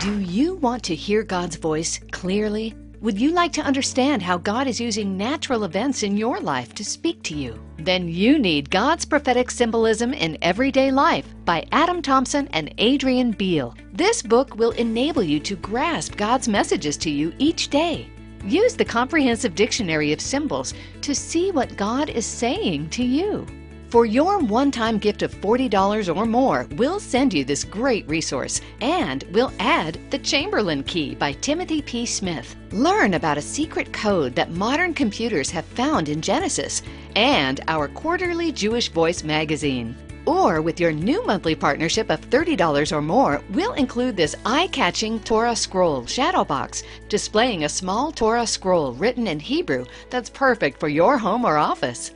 Do 0.00 0.18
you 0.20 0.54
want 0.54 0.82
to 0.84 0.94
hear 0.94 1.22
God's 1.22 1.56
voice 1.56 1.98
clearly? 2.12 2.74
Would 3.00 3.20
you 3.20 3.30
like 3.30 3.52
to 3.52 3.62
understand 3.62 4.22
how 4.22 4.38
God 4.38 4.66
is 4.66 4.80
using 4.80 5.16
natural 5.16 5.62
events 5.62 6.02
in 6.02 6.16
your 6.16 6.40
life 6.40 6.74
to 6.74 6.84
speak 6.84 7.22
to 7.24 7.34
you? 7.36 7.56
Then 7.78 8.08
you 8.08 8.40
need 8.40 8.70
God's 8.70 9.04
Prophetic 9.04 9.52
Symbolism 9.52 10.12
in 10.12 10.36
Everyday 10.42 10.90
Life 10.90 11.32
by 11.44 11.64
Adam 11.70 12.02
Thompson 12.02 12.48
and 12.48 12.74
Adrian 12.78 13.30
Beale. 13.30 13.76
This 13.92 14.20
book 14.20 14.56
will 14.56 14.72
enable 14.72 15.22
you 15.22 15.38
to 15.38 15.54
grasp 15.54 16.16
God's 16.16 16.48
messages 16.48 16.96
to 16.96 17.10
you 17.10 17.32
each 17.38 17.68
day. 17.68 18.10
Use 18.44 18.74
the 18.74 18.84
comprehensive 18.84 19.54
dictionary 19.54 20.12
of 20.12 20.20
symbols 20.20 20.74
to 21.02 21.14
see 21.14 21.52
what 21.52 21.76
God 21.76 22.10
is 22.10 22.26
saying 22.26 22.90
to 22.90 23.04
you. 23.04 23.46
For 23.90 24.04
your 24.04 24.38
one 24.38 24.70
time 24.70 24.98
gift 24.98 25.22
of 25.22 25.34
$40 25.34 26.14
or 26.14 26.26
more, 26.26 26.66
we'll 26.72 27.00
send 27.00 27.32
you 27.32 27.42
this 27.42 27.64
great 27.64 28.06
resource 28.06 28.60
and 28.82 29.24
we'll 29.32 29.52
add 29.58 29.98
The 30.10 30.18
Chamberlain 30.18 30.82
Key 30.82 31.14
by 31.14 31.32
Timothy 31.32 31.80
P. 31.80 32.04
Smith. 32.04 32.54
Learn 32.70 33.14
about 33.14 33.38
a 33.38 33.42
secret 33.42 33.90
code 33.90 34.34
that 34.34 34.50
modern 34.50 34.92
computers 34.92 35.48
have 35.48 35.64
found 35.64 36.10
in 36.10 36.20
Genesis 36.20 36.82
and 37.16 37.62
our 37.66 37.88
quarterly 37.88 38.52
Jewish 38.52 38.90
Voice 38.90 39.24
magazine. 39.24 39.96
Or 40.26 40.60
with 40.60 40.78
your 40.78 40.92
new 40.92 41.24
monthly 41.24 41.54
partnership 41.54 42.10
of 42.10 42.20
$30 42.20 42.94
or 42.94 43.00
more, 43.00 43.40
we'll 43.52 43.72
include 43.72 44.18
this 44.18 44.36
eye 44.44 44.66
catching 44.66 45.18
Torah 45.20 45.56
scroll 45.56 46.04
shadow 46.04 46.44
box, 46.44 46.82
displaying 47.08 47.64
a 47.64 47.68
small 47.70 48.12
Torah 48.12 48.46
scroll 48.46 48.92
written 48.92 49.26
in 49.26 49.40
Hebrew 49.40 49.86
that's 50.10 50.28
perfect 50.28 50.78
for 50.78 50.90
your 50.90 51.16
home 51.16 51.46
or 51.46 51.56
office. 51.56 52.12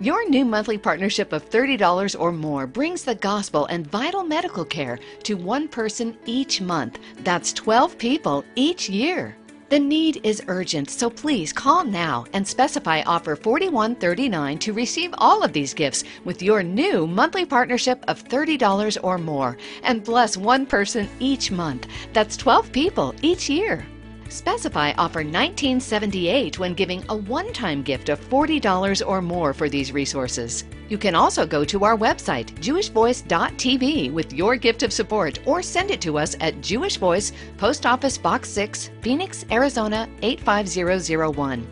Your 0.00 0.28
new 0.28 0.44
monthly 0.44 0.78
partnership 0.78 1.32
of 1.32 1.48
$30 1.48 2.18
or 2.18 2.32
more 2.32 2.66
brings 2.66 3.04
the 3.04 3.14
gospel 3.14 3.66
and 3.66 3.86
vital 3.86 4.24
medical 4.24 4.64
care 4.64 4.98
to 5.22 5.34
one 5.36 5.68
person 5.68 6.16
each 6.24 6.60
month. 6.60 6.98
That's 7.18 7.52
12 7.52 7.98
people 7.98 8.44
each 8.56 8.88
year. 8.88 9.36
The 9.68 9.78
need 9.78 10.20
is 10.22 10.42
urgent, 10.48 10.90
so 10.90 11.08
please 11.08 11.52
call 11.52 11.84
now 11.84 12.26
and 12.32 12.46
specify 12.46 13.02
offer 13.06 13.36
4139 13.36 14.58
to 14.58 14.72
receive 14.72 15.14
all 15.16 15.42
of 15.42 15.52
these 15.52 15.72
gifts 15.72 16.04
with 16.24 16.42
your 16.42 16.62
new 16.62 17.06
monthly 17.06 17.46
partnership 17.46 18.04
of 18.08 18.22
$30 18.24 18.98
or 19.02 19.18
more 19.18 19.56
and 19.82 20.04
bless 20.04 20.36
one 20.36 20.66
person 20.66 21.08
each 21.20 21.50
month. 21.50 21.86
That's 22.12 22.36
12 22.36 22.72
people 22.72 23.14
each 23.22 23.48
year. 23.48 23.86
Specify 24.32 24.92
offer 24.96 25.18
1978 25.18 26.58
when 26.58 26.72
giving 26.72 27.04
a 27.10 27.16
one 27.16 27.52
time 27.52 27.82
gift 27.82 28.08
of 28.08 28.18
$40 28.30 29.06
or 29.06 29.20
more 29.20 29.52
for 29.52 29.68
these 29.68 29.92
resources. 29.92 30.64
You 30.88 30.96
can 30.96 31.14
also 31.14 31.46
go 31.46 31.66
to 31.66 31.84
our 31.84 31.98
website, 31.98 32.46
jewishvoice.tv, 32.54 34.10
with 34.10 34.32
your 34.32 34.56
gift 34.56 34.82
of 34.82 34.92
support 34.92 35.38
or 35.46 35.62
send 35.62 35.90
it 35.90 36.00
to 36.00 36.16
us 36.16 36.34
at 36.40 36.62
Jewish 36.62 36.96
Voice, 36.96 37.32
Post 37.58 37.84
Office 37.84 38.16
Box 38.16 38.48
6, 38.48 38.90
Phoenix, 39.02 39.44
Arizona 39.50 40.08
85001. 40.22 41.68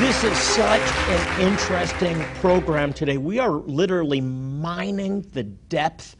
This 0.00 0.24
is 0.24 0.38
such 0.38 0.80
an 0.80 1.40
interesting 1.52 2.18
program 2.40 2.92
today. 2.92 3.18
We 3.18 3.38
are 3.38 3.52
literally 3.52 4.20
mining 4.20 5.22
the 5.32 5.44
depth 5.44 6.16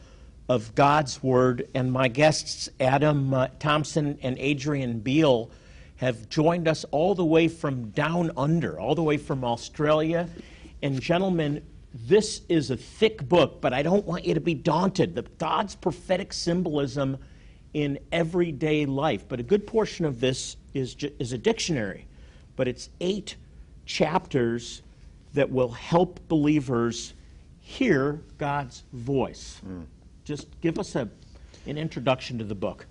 of 0.49 0.75
God's 0.75 1.23
Word, 1.23 1.69
and 1.75 1.93
my 1.93 2.09
guests, 2.09 2.69
Adam 2.81 3.35
uh, 3.35 3.49
Thompson 3.59 4.19
and 4.23 4.39
Adrian 4.39 5.01
Beale, 5.01 5.51
have 5.97 6.29
joined 6.29 6.69
us 6.69 6.85
all 6.91 7.15
the 7.15 7.25
way 7.25 7.49
from 7.49 7.91
down 7.91 8.31
under, 8.37 8.81
all 8.81 8.95
the 8.95 9.03
way 9.03 9.17
from 9.17 9.45
Australia. 9.45 10.29
And, 10.83 11.01
gentlemen, 11.01 11.63
this 11.93 12.43
is 12.49 12.71
a 12.71 12.77
thick 12.77 13.29
book, 13.29 13.61
but 13.61 13.73
I 13.73 13.83
don't 13.83 14.07
want 14.07 14.25
you 14.25 14.35
to 14.35 14.41
be 14.41 14.55
daunted. 14.55 15.15
The 15.15 15.23
God's 15.39 15.75
prophetic 15.75 16.33
symbolism 16.33 17.19
in 17.75 17.99
everyday 18.13 18.87
life. 18.87 19.27
But 19.29 19.41
a 19.41 19.43
good 19.43 19.67
portion 19.67 20.05
of 20.05 20.21
this 20.21 20.57
is, 20.73 20.97
is 21.19 21.33
a 21.33 21.39
dictionary, 21.39 22.07
but 22.57 22.69
it's 22.69 22.89
eight 23.01 23.37
chapters 23.85 24.83
that 25.35 25.51
will 25.51 25.71
help 25.71 26.21
believers 26.29 27.13
hear 27.61 28.23
God's 28.39 28.85
voice. 28.93 29.61
Mm. 29.67 29.85
Just 30.29 30.61
give 30.61 30.79
us 30.79 30.95
a, 30.95 31.09
an 31.67 31.79
introduction 31.79 32.37
to 32.37 32.45
the 32.45 32.55
book. 32.55 32.85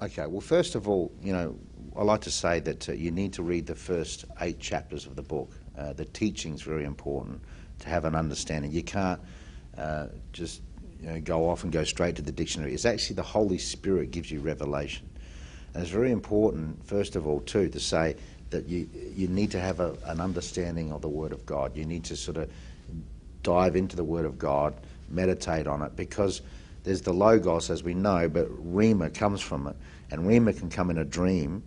Okay, 0.00 0.26
well, 0.26 0.40
first 0.40 0.74
of 0.74 0.88
all, 0.88 1.12
you 1.22 1.30
know, 1.30 1.58
I 1.94 2.04
like 2.04 2.22
to 2.22 2.30
say 2.30 2.58
that 2.60 2.88
uh, 2.88 2.92
you 2.92 3.10
need 3.10 3.34
to 3.34 3.42
read 3.42 3.66
the 3.66 3.74
first 3.74 4.24
eight 4.40 4.58
chapters 4.58 5.04
of 5.04 5.14
the 5.14 5.20
book. 5.20 5.50
Uh, 5.76 5.92
the 5.92 6.06
teaching's 6.06 6.62
very 6.62 6.84
important 6.84 7.42
to 7.80 7.90
have 7.90 8.06
an 8.06 8.14
understanding. 8.14 8.72
You 8.72 8.82
can't 8.82 9.20
uh, 9.76 10.06
just 10.32 10.62
you 11.02 11.10
know, 11.10 11.20
go 11.20 11.50
off 11.50 11.64
and 11.64 11.70
go 11.72 11.84
straight 11.84 12.16
to 12.16 12.22
the 12.22 12.32
dictionary. 12.32 12.72
It's 12.72 12.86
actually 12.86 13.16
the 13.16 13.22
Holy 13.22 13.58
Spirit 13.58 14.10
gives 14.10 14.30
you 14.30 14.40
revelation. 14.40 15.06
And 15.74 15.82
it's 15.82 15.92
very 15.92 16.12
important, 16.12 16.82
first 16.86 17.14
of 17.16 17.26
all, 17.26 17.40
too, 17.40 17.68
to 17.68 17.78
say 17.78 18.16
that 18.48 18.66
you, 18.66 18.88
you 19.14 19.28
need 19.28 19.50
to 19.50 19.60
have 19.60 19.80
a, 19.80 19.94
an 20.06 20.22
understanding 20.22 20.92
of 20.92 21.02
the 21.02 21.10
Word 21.10 21.32
of 21.32 21.44
God. 21.44 21.76
You 21.76 21.84
need 21.84 22.04
to 22.04 22.16
sort 22.16 22.38
of 22.38 22.50
dive 23.42 23.76
into 23.76 23.96
the 23.96 24.04
Word 24.04 24.24
of 24.24 24.38
God, 24.38 24.74
meditate 25.08 25.66
on 25.66 25.82
it, 25.82 25.96
because 25.96 26.42
there's 26.84 27.00
the 27.00 27.12
Logos, 27.12 27.70
as 27.70 27.82
we 27.82 27.94
know, 27.94 28.28
but 28.28 28.48
Rhema 28.64 29.12
comes 29.12 29.40
from 29.40 29.66
it. 29.66 29.76
And 30.10 30.22
Rhema 30.22 30.56
can 30.56 30.70
come 30.70 30.90
in 30.90 30.98
a 30.98 31.04
dream 31.04 31.62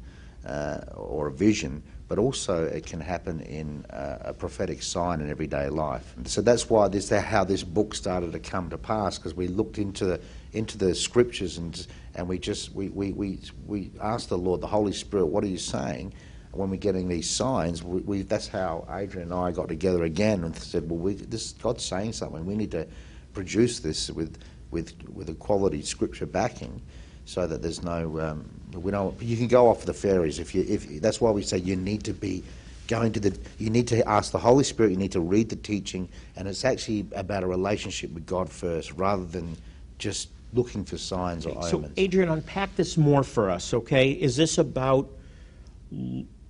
uh, 0.46 0.80
or 0.96 1.28
a 1.28 1.32
vision, 1.32 1.84
but 2.08 2.18
also 2.18 2.64
it 2.64 2.86
can 2.86 3.02
happen 3.02 3.42
in 3.42 3.86
uh, 3.90 4.20
a 4.22 4.34
prophetic 4.34 4.82
sign 4.82 5.20
in 5.20 5.30
everyday 5.30 5.68
life. 5.68 6.14
And 6.16 6.28
so 6.28 6.42
that's 6.42 6.70
why 6.70 6.88
this 6.88 7.10
how 7.10 7.44
this 7.44 7.64
book 7.64 7.94
started 7.94 8.32
to 8.32 8.40
come 8.40 8.70
to 8.70 8.78
pass, 8.78 9.18
because 9.18 9.36
we 9.36 9.48
looked 9.48 9.78
into 9.78 10.06
the 10.06 10.22
into 10.54 10.78
the 10.78 10.96
scriptures 10.96 11.58
and 11.58 11.86
and 12.16 12.28
we 12.28 12.40
just 12.40 12.74
we, 12.74 12.90
we, 12.90 13.12
we, 13.12 13.40
we 13.68 13.92
asked 14.02 14.30
the 14.30 14.38
Lord, 14.38 14.62
the 14.62 14.68
Holy 14.68 14.94
Spirit, 14.94 15.26
what 15.28 15.44
are 15.44 15.48
you 15.48 15.58
saying? 15.60 16.14
when 16.52 16.70
we're 16.70 16.78
getting 16.78 17.08
these 17.08 17.30
signs, 17.30 17.84
we, 17.84 18.02
we, 18.02 18.22
that's 18.24 18.48
how 18.48 18.88
Adrian 18.90 19.32
and 19.32 19.40
I 19.40 19.52
got 19.52 19.68
together 19.68 20.04
again 20.04 20.44
and 20.44 20.56
said, 20.56 20.90
well, 20.90 20.98
we, 20.98 21.14
this 21.14 21.52
God's 21.54 21.86
saying 21.86 22.14
something. 22.14 22.46
We 22.46 22.56
need 22.56 22.72
to 22.72 22.88
produce 23.34 23.80
this 23.80 24.10
with 24.10 24.38
with 24.72 24.94
with 25.10 25.30
a 25.30 25.36
quality 25.36 25.82
scripture 25.82 26.26
backing, 26.26 26.82
so 27.26 27.48
that 27.48 27.62
there's 27.62 27.84
no 27.84 28.20
um, 28.20 28.50
we 28.74 28.92
don't. 28.92 29.20
You 29.22 29.38
can 29.38 29.48
go 29.48 29.70
off 29.70 29.86
the 29.86 29.94
fairies 29.94 30.40
if 30.40 30.54
you 30.54 30.66
if 30.68 31.02
that's 31.02 31.22
why 31.22 31.32
we 31.32 31.42
say 31.42 31.58
you 31.58 31.76
need 31.76 32.04
to 32.04 32.14
be 32.14 32.44
going 32.88 33.12
to 33.14 33.20
the 33.20 33.38
you 33.58 33.70
need 33.70 33.88
to 33.88 34.08
ask 34.08 34.32
the 34.32 34.40
Holy 34.40 34.64
Spirit. 34.64 34.92
You 34.92 34.98
need 34.98 35.12
to 35.14 35.22
read 35.22 35.50
the 35.50 35.56
teaching, 35.56 36.10
and 36.36 36.48
it's 36.48 36.66
actually 36.66 37.06
about 37.14 37.44
a 37.44 37.48
relationship 37.48 38.12
with 38.14 38.26
God 38.26 38.50
first, 38.50 38.92
rather 38.94 39.26
than 39.26 39.56
just 39.98 40.30
looking 40.54 40.84
for 40.84 40.98
signs 40.98 41.46
or 41.46 41.52
omens. 41.52 41.70
So, 41.70 41.90
Adrian, 41.98 42.30
unpack 42.30 42.76
this 42.76 42.98
more 42.98 43.24
for 43.24 43.50
us, 43.50 43.74
okay? 43.74 44.12
Is 44.12 44.36
this 44.36 44.58
about 44.58 45.10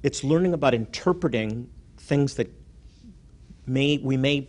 it's 0.04 0.24
learning 0.24 0.54
about 0.54 0.74
interpreting 0.74 1.70
things 1.98 2.36
that 2.36 2.50
may 3.68 3.98
we 3.98 4.18
may 4.18 4.48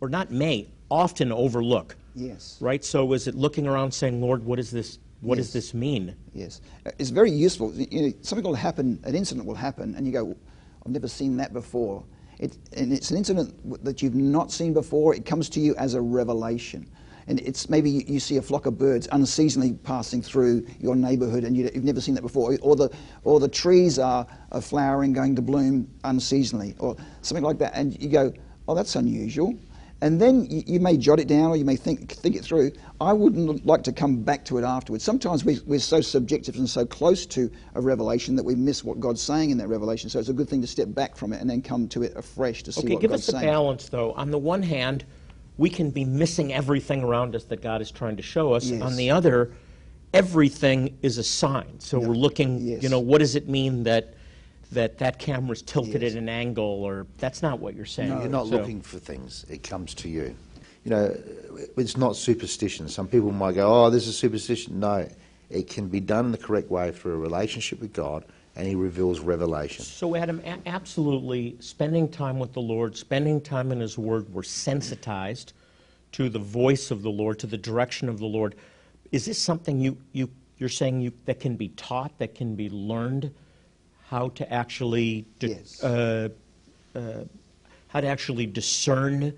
or 0.00 0.08
not 0.08 0.30
may 0.30 0.68
often 0.90 1.32
overlook. 1.32 1.96
Yes. 2.14 2.58
Right. 2.60 2.84
So 2.84 3.12
is 3.12 3.26
it 3.26 3.34
looking 3.34 3.66
around 3.66 3.92
saying, 3.92 4.20
Lord, 4.20 4.44
what 4.44 4.58
is 4.58 4.70
this? 4.70 4.98
What 5.20 5.38
yes. 5.38 5.46
does 5.46 5.52
this 5.54 5.74
mean? 5.74 6.14
Yes, 6.34 6.60
uh, 6.84 6.90
it's 6.98 7.10
very 7.10 7.30
useful. 7.30 7.72
You 7.72 8.08
know, 8.08 8.12
something 8.20 8.44
will 8.44 8.54
happen, 8.54 9.00
an 9.04 9.14
incident 9.14 9.46
will 9.46 9.54
happen, 9.54 9.94
and 9.94 10.06
you 10.06 10.12
go, 10.12 10.36
I've 10.84 10.92
never 10.92 11.08
seen 11.08 11.38
that 11.38 11.52
before. 11.52 12.04
It, 12.38 12.58
and 12.74 12.92
it's 12.92 13.10
an 13.10 13.16
incident 13.16 13.82
that 13.82 14.02
you've 14.02 14.14
not 14.14 14.52
seen 14.52 14.74
before. 14.74 15.14
It 15.14 15.24
comes 15.24 15.48
to 15.50 15.60
you 15.60 15.74
as 15.76 15.94
a 15.94 16.00
revelation 16.00 16.86
and 17.28 17.40
it's 17.40 17.68
maybe 17.68 17.90
you 17.90 18.20
see 18.20 18.36
a 18.36 18.42
flock 18.42 18.66
of 18.66 18.78
birds 18.78 19.08
unseasonably 19.12 19.74
passing 19.82 20.22
through 20.22 20.66
your 20.78 20.94
neighborhood 20.94 21.44
and 21.44 21.56
you, 21.56 21.64
have 21.64 21.84
never 21.84 22.00
seen 22.00 22.14
that 22.14 22.22
before, 22.22 22.56
or 22.62 22.76
the, 22.76 22.90
or 23.24 23.40
the 23.40 23.48
trees 23.48 23.98
are, 23.98 24.26
are 24.52 24.60
flowering, 24.60 25.12
going 25.12 25.34
to 25.34 25.42
bloom 25.42 25.88
unseasonably, 26.04 26.74
or 26.78 26.96
something 27.22 27.44
like 27.44 27.58
that, 27.58 27.72
and 27.74 28.00
you 28.00 28.08
go, 28.08 28.32
oh, 28.68 28.74
that's 28.74 28.94
unusual. 28.94 29.54
And 30.02 30.20
then 30.20 30.44
you, 30.50 30.62
you, 30.66 30.80
may 30.80 30.98
jot 30.98 31.18
it 31.18 31.26
down 31.26 31.50
or 31.50 31.56
you 31.56 31.64
may 31.64 31.76
think, 31.76 32.12
think 32.12 32.36
it 32.36 32.44
through. 32.44 32.72
I 33.00 33.14
wouldn't 33.14 33.64
like 33.64 33.82
to 33.84 33.92
come 33.92 34.22
back 34.22 34.44
to 34.46 34.58
it 34.58 34.64
afterwards. 34.64 35.02
Sometimes 35.02 35.42
we, 35.44 35.58
we're 35.66 35.78
so 35.78 36.02
subjective 36.02 36.56
and 36.56 36.68
so 36.68 36.84
close 36.84 37.24
to 37.26 37.50
a 37.74 37.80
revelation 37.80 38.36
that 38.36 38.44
we 38.44 38.54
miss 38.54 38.84
what 38.84 39.00
God's 39.00 39.22
saying 39.22 39.50
in 39.50 39.58
that 39.58 39.68
revelation. 39.68 40.10
So 40.10 40.18
it's 40.18 40.28
a 40.28 40.34
good 40.34 40.50
thing 40.50 40.60
to 40.60 40.66
step 40.66 40.88
back 40.90 41.16
from 41.16 41.32
it 41.32 41.40
and 41.40 41.48
then 41.48 41.62
come 41.62 41.88
to 41.88 42.02
it 42.02 42.14
afresh 42.14 42.62
to 42.64 42.72
see 42.72 42.80
okay, 42.80 42.94
what 42.94 43.08
God's 43.08 43.24
saying. 43.24 43.36
Okay, 43.38 43.46
give 43.46 43.48
us 43.48 43.52
the 43.52 43.52
balance, 43.52 43.88
though. 43.88 44.12
On 44.12 44.30
the 44.30 44.38
one 44.38 44.62
hand, 44.62 45.06
we 45.56 45.70
can 45.70 45.90
be 45.90 46.04
missing 46.04 46.52
everything 46.52 47.02
around 47.02 47.34
us 47.34 47.44
that 47.44 47.62
God 47.62 47.80
is 47.80 47.90
trying 47.90 48.16
to 48.16 48.22
show 48.22 48.52
us. 48.52 48.66
Yes. 48.66 48.82
On 48.82 48.96
the 48.96 49.10
other, 49.10 49.52
everything 50.12 50.98
is 51.00 51.16
a 51.16 51.24
sign. 51.24 51.80
So 51.80 51.98
we're 51.98 52.14
looking, 52.14 52.60
yes. 52.60 52.82
you 52.82 52.90
know, 52.90 53.00
what 53.00 53.18
does 53.18 53.34
it 53.34 53.48
mean 53.48 53.84
that 53.84 54.14
that 54.72 54.98
that 54.98 55.18
camera's 55.18 55.62
tilted 55.62 56.02
yes. 56.02 56.12
at 56.12 56.18
an 56.18 56.28
angle 56.28 56.84
or 56.84 57.06
that's 57.18 57.42
not 57.42 57.60
what 57.60 57.74
you're 57.74 57.84
saying. 57.84 58.10
No, 58.10 58.20
you're 58.20 58.28
not 58.28 58.46
so. 58.46 58.56
looking 58.56 58.80
for 58.80 58.98
things. 58.98 59.46
It 59.48 59.62
comes 59.62 59.94
to 59.94 60.08
you. 60.08 60.34
You 60.84 60.90
know, 60.90 61.16
it's 61.76 61.96
not 61.96 62.16
superstition. 62.16 62.88
Some 62.88 63.08
people 63.08 63.32
might 63.32 63.54
go, 63.54 63.86
"Oh, 63.86 63.90
this 63.90 64.06
is 64.06 64.16
superstition." 64.16 64.80
No, 64.80 65.08
it 65.50 65.68
can 65.68 65.88
be 65.88 66.00
done 66.00 66.32
the 66.32 66.38
correct 66.38 66.70
way 66.70 66.92
through 66.92 67.14
a 67.14 67.18
relationship 67.18 67.80
with 67.80 67.92
God 67.92 68.24
and 68.56 68.66
he 68.66 68.74
reveals 68.74 69.20
revelation. 69.20 69.84
So, 69.84 70.16
Adam, 70.16 70.40
a- 70.44 70.58
absolutely, 70.66 71.56
spending 71.60 72.08
time 72.08 72.38
with 72.38 72.54
the 72.54 72.60
Lord, 72.60 72.96
spending 72.96 73.40
time 73.40 73.70
in 73.70 73.80
His 73.80 73.98
Word, 73.98 74.32
we're 74.32 74.42
sensitized 74.42 75.52
to 76.12 76.30
the 76.30 76.38
voice 76.38 76.90
of 76.90 77.02
the 77.02 77.10
Lord, 77.10 77.38
to 77.40 77.46
the 77.46 77.58
direction 77.58 78.08
of 78.08 78.18
the 78.18 78.26
Lord. 78.26 78.54
Is 79.12 79.26
this 79.26 79.40
something 79.40 79.78
you, 79.78 79.98
you, 80.12 80.30
you're 80.56 80.70
saying 80.70 81.02
you, 81.02 81.12
that 81.26 81.38
can 81.38 81.56
be 81.56 81.68
taught, 81.68 82.18
that 82.18 82.34
can 82.34 82.56
be 82.56 82.70
learned? 82.70 83.32
How 84.08 84.28
to 84.30 84.52
actually, 84.52 85.26
di- 85.38 85.48
Yes. 85.48 85.82
uh, 85.82 86.28
uh, 86.94 87.24
how 87.88 88.00
to 88.00 88.06
actually 88.06 88.46
discern 88.46 89.32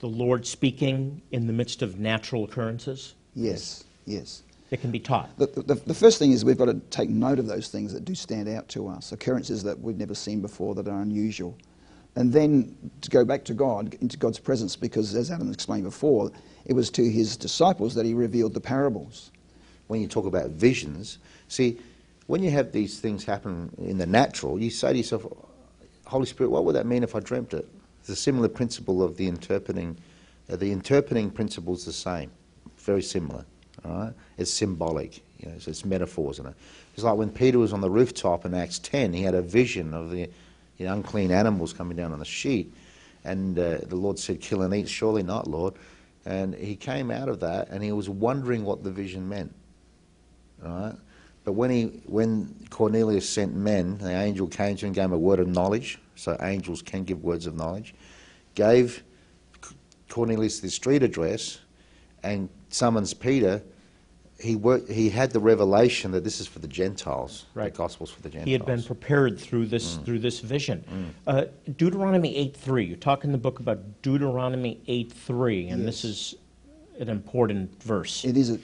the 0.00 0.06
Lord 0.06 0.46
speaking 0.46 1.22
in 1.30 1.46
the 1.46 1.52
midst 1.52 1.80
of 1.82 1.98
natural 1.98 2.44
occurrences? 2.44 3.14
Yes, 3.34 3.84
yes. 4.06 4.42
It 4.70 4.80
can 4.80 4.90
be 4.90 4.98
taught. 4.98 5.30
The, 5.38 5.46
the, 5.46 5.74
the 5.74 5.94
first 5.94 6.18
thing 6.18 6.32
is 6.32 6.44
we've 6.44 6.58
got 6.58 6.66
to 6.66 6.80
take 6.90 7.08
note 7.08 7.38
of 7.38 7.46
those 7.46 7.68
things 7.68 7.92
that 7.92 8.04
do 8.04 8.14
stand 8.14 8.48
out 8.48 8.68
to 8.70 8.88
us, 8.88 9.12
occurrences 9.12 9.62
that 9.62 9.78
we've 9.80 9.96
never 9.98 10.14
seen 10.14 10.40
before 10.40 10.74
that 10.74 10.88
are 10.88 11.00
unusual. 11.00 11.56
And 12.16 12.32
then 12.32 12.76
to 13.00 13.10
go 13.10 13.24
back 13.24 13.44
to 13.44 13.54
God, 13.54 13.94
into 14.00 14.16
God's 14.16 14.38
presence, 14.38 14.76
because 14.76 15.14
as 15.14 15.30
Adam 15.30 15.50
explained 15.52 15.84
before, 15.84 16.30
it 16.66 16.72
was 16.72 16.90
to 16.90 17.08
his 17.08 17.36
disciples 17.36 17.94
that 17.94 18.04
he 18.04 18.14
revealed 18.14 18.54
the 18.54 18.60
parables. 18.60 19.30
when 19.86 20.00
you 20.00 20.08
talk 20.08 20.24
about 20.26 20.50
visions, 20.50 21.18
see, 21.48 21.78
when 22.26 22.42
you 22.42 22.50
have 22.50 22.72
these 22.72 23.00
things 23.00 23.24
happen 23.24 23.70
in 23.78 23.98
the 23.98 24.06
natural, 24.06 24.60
you 24.60 24.70
say 24.70 24.92
to 24.92 24.98
yourself, 24.98 25.26
Holy 26.06 26.26
Spirit, 26.26 26.50
what 26.50 26.64
would 26.64 26.74
that 26.74 26.86
mean 26.86 27.02
if 27.02 27.14
I 27.14 27.20
dreamt 27.20 27.54
it? 27.54 27.68
It's 28.00 28.08
a 28.08 28.16
similar 28.16 28.48
principle 28.48 29.02
of 29.02 29.16
the 29.16 29.26
interpreting. 29.26 29.96
Uh, 30.50 30.56
the 30.56 30.70
interpreting 30.70 31.30
principle 31.30 31.74
is 31.74 31.84
the 31.84 31.92
same, 31.92 32.30
very 32.78 33.02
similar. 33.02 33.44
All 33.84 33.98
right, 33.98 34.12
it's 34.38 34.50
symbolic. 34.50 35.22
You 35.38 35.50
know, 35.50 35.58
so 35.58 35.70
it's 35.70 35.84
metaphors 35.84 36.38
in 36.38 36.46
it. 36.46 36.54
It's 36.94 37.02
like 37.02 37.16
when 37.16 37.30
Peter 37.30 37.58
was 37.58 37.72
on 37.72 37.80
the 37.80 37.90
rooftop 37.90 38.46
in 38.46 38.54
Acts 38.54 38.78
10, 38.78 39.12
he 39.12 39.22
had 39.22 39.34
a 39.34 39.42
vision 39.42 39.92
of 39.92 40.10
the, 40.10 40.30
the 40.78 40.86
unclean 40.86 41.30
animals 41.30 41.72
coming 41.72 41.96
down 41.96 42.12
on 42.12 42.18
the 42.18 42.24
sheet, 42.24 42.72
and 43.24 43.58
uh, 43.58 43.78
the 43.86 43.96
Lord 43.96 44.18
said, 44.18 44.40
"Kill 44.40 44.62
and 44.62 44.72
eat." 44.74 44.88
Surely 44.88 45.22
not, 45.22 45.46
Lord. 45.46 45.74
And 46.26 46.54
he 46.54 46.76
came 46.76 47.10
out 47.10 47.28
of 47.28 47.40
that, 47.40 47.68
and 47.68 47.82
he 47.82 47.92
was 47.92 48.08
wondering 48.08 48.64
what 48.64 48.82
the 48.82 48.90
vision 48.90 49.28
meant. 49.28 49.54
All 50.64 50.70
right? 50.70 50.94
But 51.44 51.52
when, 51.52 51.70
he, 51.70 51.84
when 52.06 52.54
Cornelius 52.70 53.28
sent 53.28 53.54
men, 53.54 53.98
the 53.98 54.10
angel 54.10 54.46
came 54.46 54.76
to 54.76 54.86
him 54.86 54.88
and 54.88 54.94
gave 54.94 55.04
him 55.04 55.12
a 55.12 55.18
word 55.18 55.40
of 55.40 55.48
knowledge, 55.48 55.98
so 56.16 56.36
angels 56.40 56.80
can 56.80 57.04
give 57.04 57.22
words 57.22 57.46
of 57.46 57.54
knowledge, 57.54 57.94
gave 58.54 59.02
Cornelius 60.08 60.60
the 60.60 60.70
street 60.70 61.02
address, 61.02 61.58
and 62.22 62.48
summons 62.70 63.12
Peter. 63.12 63.62
He, 64.40 64.56
worked, 64.56 64.90
he 64.90 65.10
had 65.10 65.30
the 65.30 65.38
revelation 65.38 66.10
that 66.12 66.24
this 66.24 66.40
is 66.40 66.46
for 66.46 66.58
the 66.58 66.66
Gentiles, 66.68 67.44
Right. 67.54 67.72
the 67.72 67.76
gospel's 67.78 68.10
for 68.10 68.22
the 68.22 68.30
Gentiles. 68.30 68.46
He 68.46 68.52
had 68.52 68.66
been 68.66 68.82
prepared 68.82 69.38
through 69.38 69.66
this 69.66 69.96
through 69.98 70.18
this 70.20 70.40
vision. 70.40 71.14
Uh, 71.26 71.44
Deuteronomy 71.76 72.34
8.3. 72.52 72.88
You 72.88 72.96
talk 72.96 73.24
in 73.24 73.32
the 73.32 73.38
book 73.38 73.60
about 73.60 74.02
Deuteronomy 74.02 74.80
eight 74.88 75.12
three, 75.12 75.68
and 75.68 75.86
this 75.86 76.04
is 76.04 76.34
an 76.98 77.08
important 77.08 77.80
verse. 77.82 78.24
It 78.24 78.36
is. 78.36 78.50
A, 78.50 78.58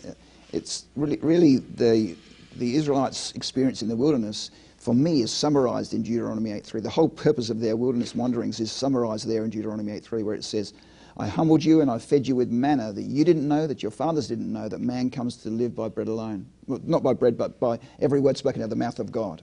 it's 0.52 0.87
really, 0.96 1.18
really 1.18 1.58
the 1.58 2.16
the 2.57 2.75
Israelites' 2.76 3.33
experience 3.33 3.83
in 3.83 3.88
the 3.88 3.97
wilderness. 3.97 4.50
For 4.78 4.95
me, 4.95 5.23
is 5.23 5.30
summarized 5.30 5.92
in 5.92 6.02
Deuteronomy 6.02 6.52
8:3. 6.52 6.80
The 6.80 6.88
whole 6.88 7.09
purpose 7.09 7.50
of 7.50 7.61
their 7.61 7.76
wilderness 7.76 8.14
wanderings 8.14 8.61
is 8.61 8.73
summarized 8.73 9.28
there 9.28 9.45
in 9.45 9.50
Deuteronomy 9.50 9.92
8:3, 9.92 10.23
where 10.23 10.35
it 10.35 10.45
says, 10.45 10.73
"I 11.16 11.26
humbled 11.26 11.62
you 11.62 11.83
and 11.83 11.90
I 11.90 11.99
fed 11.99 12.26
you 12.26 12.35
with 12.35 12.50
manna 12.50 12.92
that 12.92 13.02
you 13.02 13.25
didn't 13.25 13.47
know, 13.47 13.66
that 13.66 13.83
your 13.83 13.92
fathers 13.92 14.28
didn't 14.28 14.52
know, 14.52 14.69
that 14.69 14.80
man 14.80 15.11
comes 15.11 15.37
to 15.38 15.50
live 15.50 15.75
by 15.75 15.88
bread 15.88 16.09
alone. 16.09 16.47
Well, 16.66 16.80
not 16.87 17.02
by 17.02 17.12
bread, 17.12 17.37
but 17.37 17.61
by 17.61 17.78
every 18.00 18.21
word 18.21 18.38
spoken 18.38 18.62
out 18.62 18.64
of 18.64 18.71
the 18.71 18.76
mouth 18.76 18.99
of 18.99 19.12
God." 19.12 19.42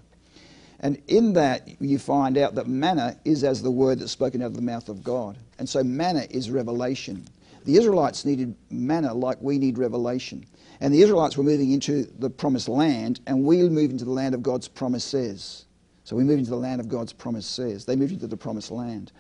And 0.79 0.99
in 1.07 1.33
that, 1.33 1.67
you 1.81 1.97
find 1.99 2.37
out 2.37 2.55
that 2.55 2.67
manna 2.67 3.17
is 3.25 3.43
as 3.43 3.61
the 3.61 3.71
word 3.71 3.99
that's 3.99 4.11
spoken 4.11 4.41
out 4.41 4.47
of 4.47 4.55
the 4.55 4.61
mouth 4.61 4.89
of 4.89 5.03
God. 5.03 5.37
And 5.57 5.67
so 5.67 5.83
manna 5.83 6.25
is 6.29 6.51
revelation. 6.51 7.25
The 7.67 7.75
Israelites 7.75 8.23
needed 8.23 8.55
manna 8.69 9.13
like 9.13 9.41
we 9.41 9.57
need 9.57 9.77
revelation. 9.77 10.45
And 10.79 10.93
the 10.93 11.01
Israelites 11.01 11.35
were 11.35 11.43
moving 11.43 11.71
into 11.71 12.03
the 12.17 12.29
promised 12.29 12.69
land, 12.69 13.19
and 13.27 13.43
we 13.43 13.61
move 13.67 13.91
into 13.91 14.05
the 14.05 14.11
land 14.11 14.33
of 14.33 14.41
God's 14.41 14.69
promises. 14.69 15.65
So 16.05 16.15
we 16.15 16.23
move 16.23 16.39
into 16.39 16.49
the 16.49 16.55
land 16.55 16.79
of 16.79 16.87
God's 16.87 17.11
promises. 17.11 17.83
They 17.83 17.97
moved 17.97 18.13
into 18.13 18.27
the 18.27 18.37
promised 18.37 18.71
land. 18.71 19.11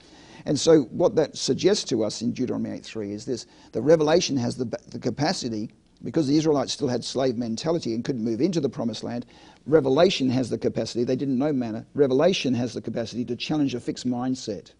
And 0.45 0.57
so 0.57 0.83
what 0.83 1.13
that 1.17 1.35
suggests 1.35 1.83
to 1.89 2.05
us 2.05 2.21
in 2.21 2.31
Deuteronomy 2.31 2.69
8.3 2.79 3.11
is 3.11 3.25
this. 3.25 3.47
The 3.73 3.81
revelation 3.81 4.37
has 4.37 4.55
the, 4.55 4.79
the 4.91 4.99
capacity, 4.99 5.69
because 6.01 6.25
the 6.25 6.37
Israelites 6.37 6.71
still 6.71 6.87
had 6.87 7.03
slave 7.03 7.35
mentality 7.35 7.93
and 7.95 8.05
couldn't 8.05 8.23
move 8.23 8.39
into 8.39 8.61
the 8.61 8.69
promised 8.69 9.03
land, 9.03 9.25
revelation 9.65 10.29
has 10.29 10.49
the 10.49 10.57
capacity, 10.57 11.03
they 11.03 11.17
didn't 11.17 11.37
know 11.37 11.51
manna, 11.51 11.85
revelation 11.93 12.53
has 12.53 12.73
the 12.73 12.81
capacity 12.81 13.25
to 13.25 13.35
challenge 13.35 13.75
a 13.75 13.81
fixed 13.81 14.07
mindset. 14.07 14.71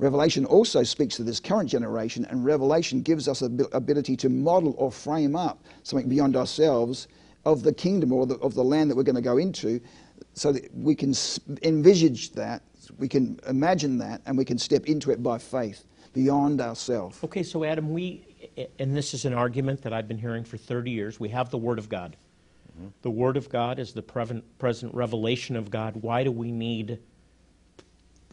Revelation 0.00 0.46
also 0.46 0.82
speaks 0.82 1.16
to 1.16 1.22
this 1.22 1.38
current 1.38 1.68
generation, 1.68 2.24
and 2.30 2.42
Revelation 2.42 3.02
gives 3.02 3.28
us 3.28 3.40
the 3.40 3.68
ability 3.72 4.16
to 4.16 4.30
model 4.30 4.74
or 4.78 4.90
frame 4.90 5.36
up 5.36 5.62
something 5.82 6.08
beyond 6.08 6.36
ourselves 6.36 7.06
of 7.44 7.62
the 7.62 7.72
kingdom 7.72 8.10
or 8.10 8.24
the, 8.24 8.36
of 8.36 8.54
the 8.54 8.64
land 8.64 8.90
that 8.90 8.96
we're 8.96 9.02
going 9.02 9.14
to 9.14 9.20
go 9.20 9.36
into, 9.36 9.78
so 10.32 10.52
that 10.52 10.74
we 10.74 10.94
can 10.94 11.12
envisage 11.62 12.32
that, 12.32 12.62
we 12.98 13.08
can 13.08 13.38
imagine 13.46 13.98
that, 13.98 14.22
and 14.24 14.38
we 14.38 14.44
can 14.44 14.56
step 14.56 14.86
into 14.86 15.10
it 15.10 15.22
by 15.22 15.36
faith 15.36 15.84
beyond 16.14 16.62
ourselves. 16.62 17.22
Okay, 17.22 17.42
so 17.42 17.62
Adam, 17.62 17.92
we, 17.92 18.24
and 18.78 18.96
this 18.96 19.12
is 19.12 19.26
an 19.26 19.34
argument 19.34 19.82
that 19.82 19.92
I've 19.92 20.08
been 20.08 20.18
hearing 20.18 20.44
for 20.44 20.56
30 20.56 20.90
years. 20.90 21.20
We 21.20 21.28
have 21.28 21.50
the 21.50 21.58
Word 21.58 21.78
of 21.78 21.90
God. 21.90 22.16
Mm-hmm. 22.74 22.88
The 23.02 23.10
Word 23.10 23.36
of 23.36 23.50
God 23.50 23.78
is 23.78 23.92
the 23.92 24.02
preven- 24.02 24.42
present 24.58 24.94
revelation 24.94 25.56
of 25.56 25.70
God. 25.70 25.94
Why 25.96 26.24
do 26.24 26.32
we 26.32 26.50
need 26.50 27.00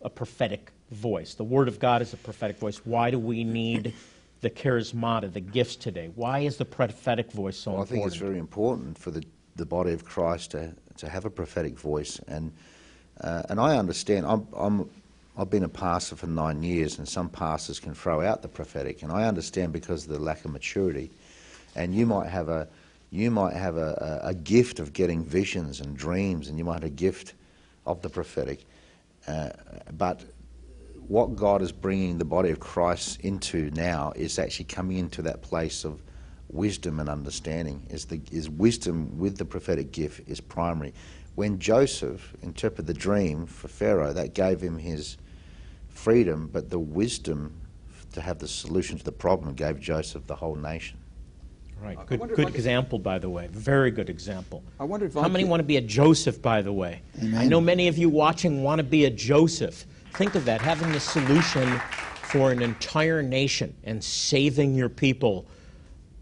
a 0.07 0.09
prophetic 0.09 0.71
voice? 0.89 1.35
The 1.35 1.43
Word 1.43 1.67
of 1.67 1.79
God 1.79 2.01
is 2.01 2.13
a 2.13 2.17
prophetic 2.17 2.57
voice. 2.57 2.77
Why 2.85 3.11
do 3.11 3.19
we 3.19 3.43
need 3.43 3.93
the 4.41 4.49
charismata, 4.49 5.31
the 5.31 5.41
gifts 5.41 5.75
today? 5.75 6.09
Why 6.15 6.39
is 6.39 6.57
the 6.57 6.65
prophetic 6.65 7.31
voice 7.31 7.57
so 7.57 7.73
Well, 7.73 7.81
I 7.81 7.85
think 7.85 8.07
it's 8.07 8.15
very 8.15 8.39
important 8.39 8.97
for 8.97 9.11
the, 9.11 9.23
the 9.57 9.65
body 9.65 9.91
of 9.91 10.05
Christ 10.05 10.51
to, 10.51 10.73
to 10.97 11.09
have 11.09 11.25
a 11.25 11.29
prophetic 11.29 11.77
voice. 11.77 12.19
And, 12.27 12.53
uh, 13.21 13.43
and 13.49 13.59
I 13.59 13.77
understand, 13.77 14.25
I'm, 14.25 14.47
I'm, 14.55 14.89
I've 15.37 15.49
been 15.49 15.65
a 15.65 15.69
pastor 15.69 16.15
for 16.15 16.27
nine 16.27 16.63
years, 16.63 16.97
and 16.97 17.07
some 17.07 17.29
pastors 17.29 17.79
can 17.79 17.93
throw 17.93 18.21
out 18.21 18.41
the 18.41 18.47
prophetic. 18.47 19.03
And 19.03 19.11
I 19.11 19.27
understand 19.27 19.73
because 19.73 20.05
of 20.05 20.13
the 20.13 20.19
lack 20.19 20.45
of 20.45 20.51
maturity. 20.51 21.11
And 21.75 21.93
you 21.93 22.05
might 22.05 22.29
have 22.29 22.47
a, 22.47 22.67
you 23.11 23.29
might 23.29 23.53
have 23.53 23.75
a, 23.75 24.21
a, 24.23 24.29
a 24.29 24.33
gift 24.33 24.79
of 24.79 24.93
getting 24.93 25.23
visions 25.23 25.81
and 25.81 25.97
dreams, 25.97 26.47
and 26.47 26.57
you 26.57 26.63
might 26.63 26.75
have 26.75 26.85
a 26.85 26.89
gift 26.89 27.33
of 27.85 28.01
the 28.01 28.09
prophetic. 28.09 28.65
Uh, 29.27 29.49
but 29.93 30.23
what 31.07 31.35
God 31.35 31.61
is 31.61 31.71
bringing 31.71 32.17
the 32.17 32.25
body 32.25 32.49
of 32.49 32.59
Christ 32.59 33.21
into 33.21 33.71
now 33.71 34.13
is 34.15 34.39
actually 34.39 34.65
coming 34.65 34.97
into 34.97 35.21
that 35.23 35.41
place 35.41 35.85
of 35.85 36.01
wisdom 36.49 36.99
and 36.99 37.09
understanding. 37.09 37.85
Is 37.89 38.05
the 38.05 38.21
is 38.31 38.49
wisdom 38.49 39.17
with 39.17 39.37
the 39.37 39.45
prophetic 39.45 39.91
gift 39.91 40.27
is 40.27 40.41
primary. 40.41 40.93
When 41.35 41.59
Joseph 41.59 42.35
interpreted 42.41 42.87
the 42.87 42.93
dream 42.93 43.45
for 43.45 43.67
Pharaoh, 43.67 44.13
that 44.13 44.33
gave 44.33 44.59
him 44.59 44.77
his 44.77 45.17
freedom, 45.87 46.49
but 46.51 46.69
the 46.69 46.79
wisdom 46.79 47.61
to 48.13 48.21
have 48.21 48.39
the 48.39 48.47
solution 48.47 48.97
to 48.97 49.03
the 49.03 49.11
problem 49.11 49.53
gave 49.53 49.79
Joseph 49.79 50.25
the 50.25 50.35
whole 50.35 50.55
nation. 50.55 50.97
Right. 51.81 51.97
Good, 52.05 52.19
wonder 52.19 52.35
good 52.35 52.47
I 52.47 52.49
example, 52.49 52.99
by 52.99 53.19
the 53.19 53.29
way. 53.29 53.47
Very 53.51 53.91
good 53.91 54.09
example. 54.09 54.63
I 54.79 54.83
wonder 54.83 55.05
if 55.05 55.13
How 55.13 55.27
many 55.27 55.45
want 55.45 55.59
to 55.59 55.65
be 55.65 55.77
a 55.77 55.81
Joseph, 55.81 56.41
by 56.41 56.61
the 56.61 56.73
way? 56.73 57.01
I 57.35 57.47
know 57.47 57.61
many 57.61 57.87
of 57.87 57.97
you 57.97 58.09
watching 58.09 58.63
want 58.63 58.79
to 58.79 58.83
be 58.83 59.05
a 59.05 59.09
Joseph. 59.09 59.85
Think 60.13 60.35
of 60.35 60.45
that, 60.45 60.61
having 60.61 60.91
the 60.91 60.99
solution 60.99 61.79
for 62.23 62.51
an 62.51 62.61
entire 62.61 63.21
nation 63.21 63.75
and 63.83 64.03
saving 64.03 64.75
your 64.75 64.89
people 64.89 65.47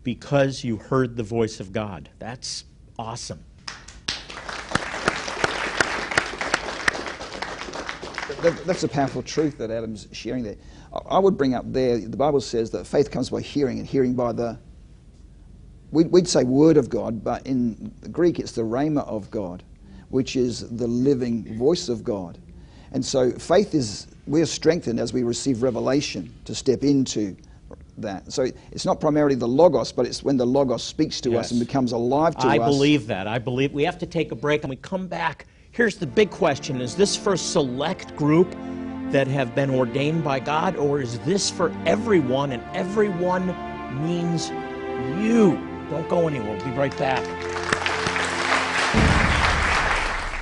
because 0.04 0.64
you 0.64 0.78
heard 0.78 1.16
the 1.16 1.24
voice 1.24 1.60
of 1.60 1.74
God. 1.74 2.10
That's 2.20 2.66
awesome. 3.00 3.44
That's 8.42 8.84
a 8.84 8.88
powerful 8.88 9.24
truth 9.24 9.58
that 9.58 9.72
Adam's 9.72 10.08
sharing 10.12 10.44
there. 10.44 10.58
I, 10.94 11.16
I 11.16 11.20
would 11.20 11.38
bring 11.38 11.56
up 11.56 11.66
there, 11.72 11.98
the 11.98 12.18
Bible 12.18 12.42
says 12.42 12.70
that 12.72 12.86
faith 12.86 13.10
comes 13.10 13.30
by 13.32 13.42
hearing, 13.42 13.80
and 13.80 13.88
hearing 13.88 14.14
by 14.14 14.34
the, 14.34 14.60
we'd, 15.96 16.12
we'd 16.12 16.28
say 16.28 16.44
word 16.44 16.78
of 16.78 16.90
God, 16.90 17.24
but 17.24 17.48
in 17.48 17.92
the 18.02 18.10
Greek 18.10 18.38
it's 18.38 18.52
the 18.52 18.62
rhema 18.62 19.08
of 19.08 19.32
God, 19.32 19.64
which 20.10 20.36
is 20.36 20.70
the 20.78 20.88
living 20.88 21.58
voice 21.58 21.90
of 21.90 22.04
God. 22.04 22.38
And 22.92 23.04
so 23.04 23.32
faith 23.32 23.74
is, 23.74 24.08
we're 24.28 24.46
strengthened 24.46 25.00
as 25.00 25.14
we 25.14 25.24
receive 25.24 25.64
revelation 25.64 26.34
to 26.46 26.54
step 26.54 26.84
into 26.84 27.36
that. 27.98 28.32
So 28.32 28.48
it's 28.72 28.86
not 28.86 29.00
primarily 29.00 29.36
the 29.36 29.48
Logos, 29.48 29.92
but 29.92 30.06
it's 30.06 30.22
when 30.22 30.38
the 30.38 30.46
Logos 30.46 30.84
speaks 30.84 31.22
to 31.22 31.38
us 31.38 31.52
and 31.52 31.60
becomes 31.60 31.94
alive 31.94 32.36
to 32.38 32.48
I 32.48 32.58
us. 32.58 32.62
I 32.62 32.66
believe 32.66 33.08
that. 33.08 33.28
I 33.28 33.40
believe 33.40 33.72
we 33.72 33.84
have 33.84 33.98
to 34.00 34.06
take 34.06 34.32
a 34.32 34.36
break 34.36 34.64
and 34.64 34.70
we 34.70 34.76
come 34.76 35.08
back. 35.08 35.48
Here's 35.72 35.96
the 35.96 36.08
big 36.08 36.30
question 36.30 36.82
Is 36.82 36.96
this 36.96 37.16
for 37.16 37.34
a 37.34 37.38
select 37.38 38.16
group 38.16 38.52
that 39.12 39.28
have 39.28 39.56
been 39.56 39.70
ordained 39.70 40.24
by 40.24 40.40
God, 40.40 40.76
or 40.76 41.02
is 41.02 41.20
this 41.20 41.50
for 41.50 41.72
everyone? 41.86 42.52
And 42.52 42.64
everyone 42.74 43.48
means 44.06 44.50
you. 45.22 45.75
Don't 45.90 46.08
go 46.10 46.28
anywhere. 46.28 46.56
We'll 46.56 46.66
be 46.66 46.72
right 46.72 46.98
back. 46.98 47.24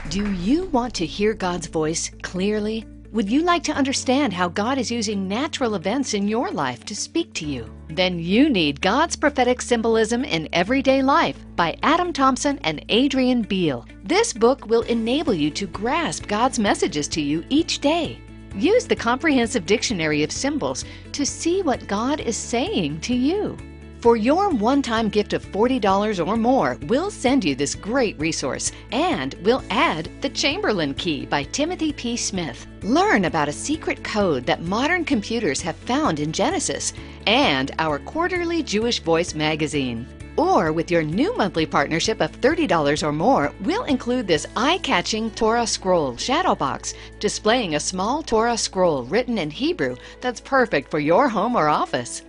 Do 0.09 0.31
you 0.33 0.65
want 0.65 0.93
to 0.95 1.05
hear 1.05 1.33
God's 1.33 1.67
voice 1.67 2.11
clearly? 2.21 2.85
Would 3.13 3.29
you 3.29 3.41
like 3.43 3.63
to 3.65 3.73
understand 3.73 4.33
how 4.33 4.47
God 4.47 4.77
is 4.77 4.91
using 4.91 5.27
natural 5.27 5.75
events 5.75 6.13
in 6.13 6.27
your 6.27 6.49
life 6.49 6.83
to 6.85 6.95
speak 6.95 7.33
to 7.33 7.45
you? 7.45 7.71
Then 7.87 8.17
you 8.17 8.49
need 8.49 8.81
God's 8.81 9.15
Prophetic 9.15 9.61
Symbolism 9.61 10.23
in 10.23 10.49
Everyday 10.51 11.03
Life 11.03 11.37
by 11.55 11.77
Adam 11.83 12.11
Thompson 12.11 12.57
and 12.63 12.83
Adrian 12.89 13.43
Beale. 13.43 13.85
This 14.03 14.33
book 14.33 14.65
will 14.65 14.81
enable 14.83 15.33
you 15.33 15.51
to 15.51 15.67
grasp 15.67 16.27
God's 16.27 16.57
messages 16.57 17.07
to 17.09 17.21
you 17.21 17.43
each 17.49 17.79
day. 17.79 18.19
Use 18.55 18.85
the 18.85 18.95
comprehensive 18.95 19.65
dictionary 19.65 20.23
of 20.23 20.31
symbols 20.31 20.85
to 21.11 21.25
see 21.25 21.61
what 21.61 21.87
God 21.87 22.19
is 22.19 22.37
saying 22.37 23.01
to 23.01 23.15
you. 23.15 23.57
For 24.03 24.17
your 24.17 24.49
one 24.49 24.81
time 24.81 25.07
gift 25.07 25.31
of 25.31 25.45
$40 25.45 26.27
or 26.27 26.35
more, 26.35 26.77
we'll 26.87 27.09
send 27.09 27.45
you 27.45 27.55
this 27.55 27.73
great 27.73 28.19
resource 28.19 28.73
and 28.91 29.33
we'll 29.43 29.63
add 29.69 30.09
The 30.19 30.27
Chamberlain 30.27 30.93
Key 30.93 31.25
by 31.25 31.43
Timothy 31.43 31.93
P. 31.93 32.17
Smith. 32.17 32.67
Learn 32.81 33.23
about 33.23 33.47
a 33.47 33.53
secret 33.53 34.03
code 34.03 34.45
that 34.45 34.61
modern 34.61 35.05
computers 35.05 35.61
have 35.61 35.77
found 35.77 36.19
in 36.19 36.33
Genesis 36.33 36.91
and 37.27 37.71
our 37.79 37.97
quarterly 37.97 38.61
Jewish 38.61 38.99
Voice 38.99 39.33
magazine. 39.33 40.05
Or 40.35 40.73
with 40.73 40.91
your 40.91 41.03
new 41.03 41.33
monthly 41.37 41.65
partnership 41.65 42.19
of 42.19 42.41
$30 42.41 43.07
or 43.07 43.13
more, 43.13 43.53
we'll 43.61 43.85
include 43.85 44.27
this 44.27 44.47
eye 44.57 44.79
catching 44.83 45.31
Torah 45.31 45.65
scroll 45.65 46.17
shadow 46.17 46.55
box 46.55 46.93
displaying 47.21 47.75
a 47.75 47.79
small 47.79 48.21
Torah 48.21 48.57
scroll 48.57 49.03
written 49.03 49.37
in 49.37 49.49
Hebrew 49.49 49.95
that's 50.19 50.41
perfect 50.41 50.91
for 50.91 50.99
your 50.99 51.29
home 51.29 51.55
or 51.55 51.69
office. 51.69 52.23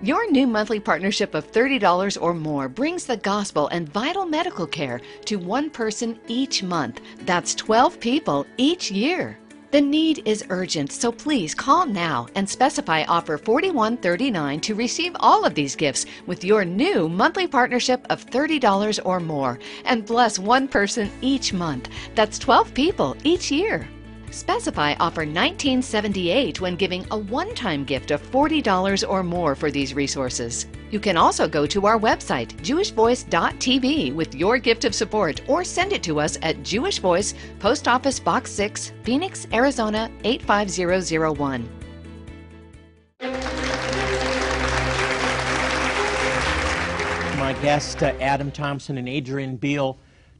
Your 0.00 0.30
new 0.30 0.46
monthly 0.46 0.78
partnership 0.78 1.34
of 1.34 1.50
$30 1.50 2.22
or 2.22 2.32
more 2.32 2.68
brings 2.68 3.04
the 3.04 3.16
gospel 3.16 3.66
and 3.68 3.88
vital 3.88 4.24
medical 4.24 4.64
care 4.64 5.00
to 5.24 5.40
one 5.40 5.70
person 5.70 6.20
each 6.28 6.62
month. 6.62 7.00
That's 7.22 7.52
12 7.56 7.98
people 7.98 8.46
each 8.58 8.92
year. 8.92 9.36
The 9.72 9.80
need 9.80 10.22
is 10.24 10.44
urgent, 10.50 10.92
so 10.92 11.10
please 11.10 11.52
call 11.52 11.84
now 11.84 12.28
and 12.36 12.48
specify 12.48 13.02
offer 13.08 13.38
4139 13.38 14.60
to 14.60 14.76
receive 14.76 15.16
all 15.18 15.44
of 15.44 15.56
these 15.56 15.74
gifts 15.74 16.06
with 16.28 16.44
your 16.44 16.64
new 16.64 17.08
monthly 17.08 17.48
partnership 17.48 18.06
of 18.08 18.24
$30 18.24 19.00
or 19.04 19.18
more 19.18 19.58
and 19.84 20.06
bless 20.06 20.38
one 20.38 20.68
person 20.68 21.10
each 21.22 21.52
month. 21.52 21.88
That's 22.14 22.38
12 22.38 22.72
people 22.72 23.16
each 23.24 23.50
year. 23.50 23.88
Specify 24.30 24.94
offer 25.00 25.22
1978 25.22 26.60
when 26.60 26.76
giving 26.76 27.06
a 27.10 27.18
one 27.18 27.54
time 27.54 27.84
gift 27.84 28.10
of 28.10 28.22
$40 28.30 29.08
or 29.08 29.22
more 29.22 29.54
for 29.54 29.70
these 29.70 29.94
resources. 29.94 30.66
You 30.90 31.00
can 31.00 31.16
also 31.16 31.48
go 31.48 31.66
to 31.66 31.86
our 31.86 31.98
website, 31.98 32.54
jewishvoice.tv, 32.62 34.14
with 34.14 34.34
your 34.34 34.58
gift 34.58 34.84
of 34.84 34.94
support 34.94 35.40
or 35.48 35.64
send 35.64 35.92
it 35.92 36.02
to 36.04 36.20
us 36.20 36.38
at 36.42 36.62
Jewish 36.62 36.98
Voice, 36.98 37.34
Post 37.58 37.88
Office 37.88 38.20
Box 38.20 38.50
6, 38.52 38.92
Phoenix, 39.02 39.46
Arizona 39.52 40.10
85001. 40.24 41.68
My 47.38 47.54
guests, 47.62 48.02
uh, 48.02 48.14
Adam 48.20 48.50
Thompson 48.50 48.98
and 48.98 49.08
Adrian 49.08 49.56
Beale, 49.56 49.98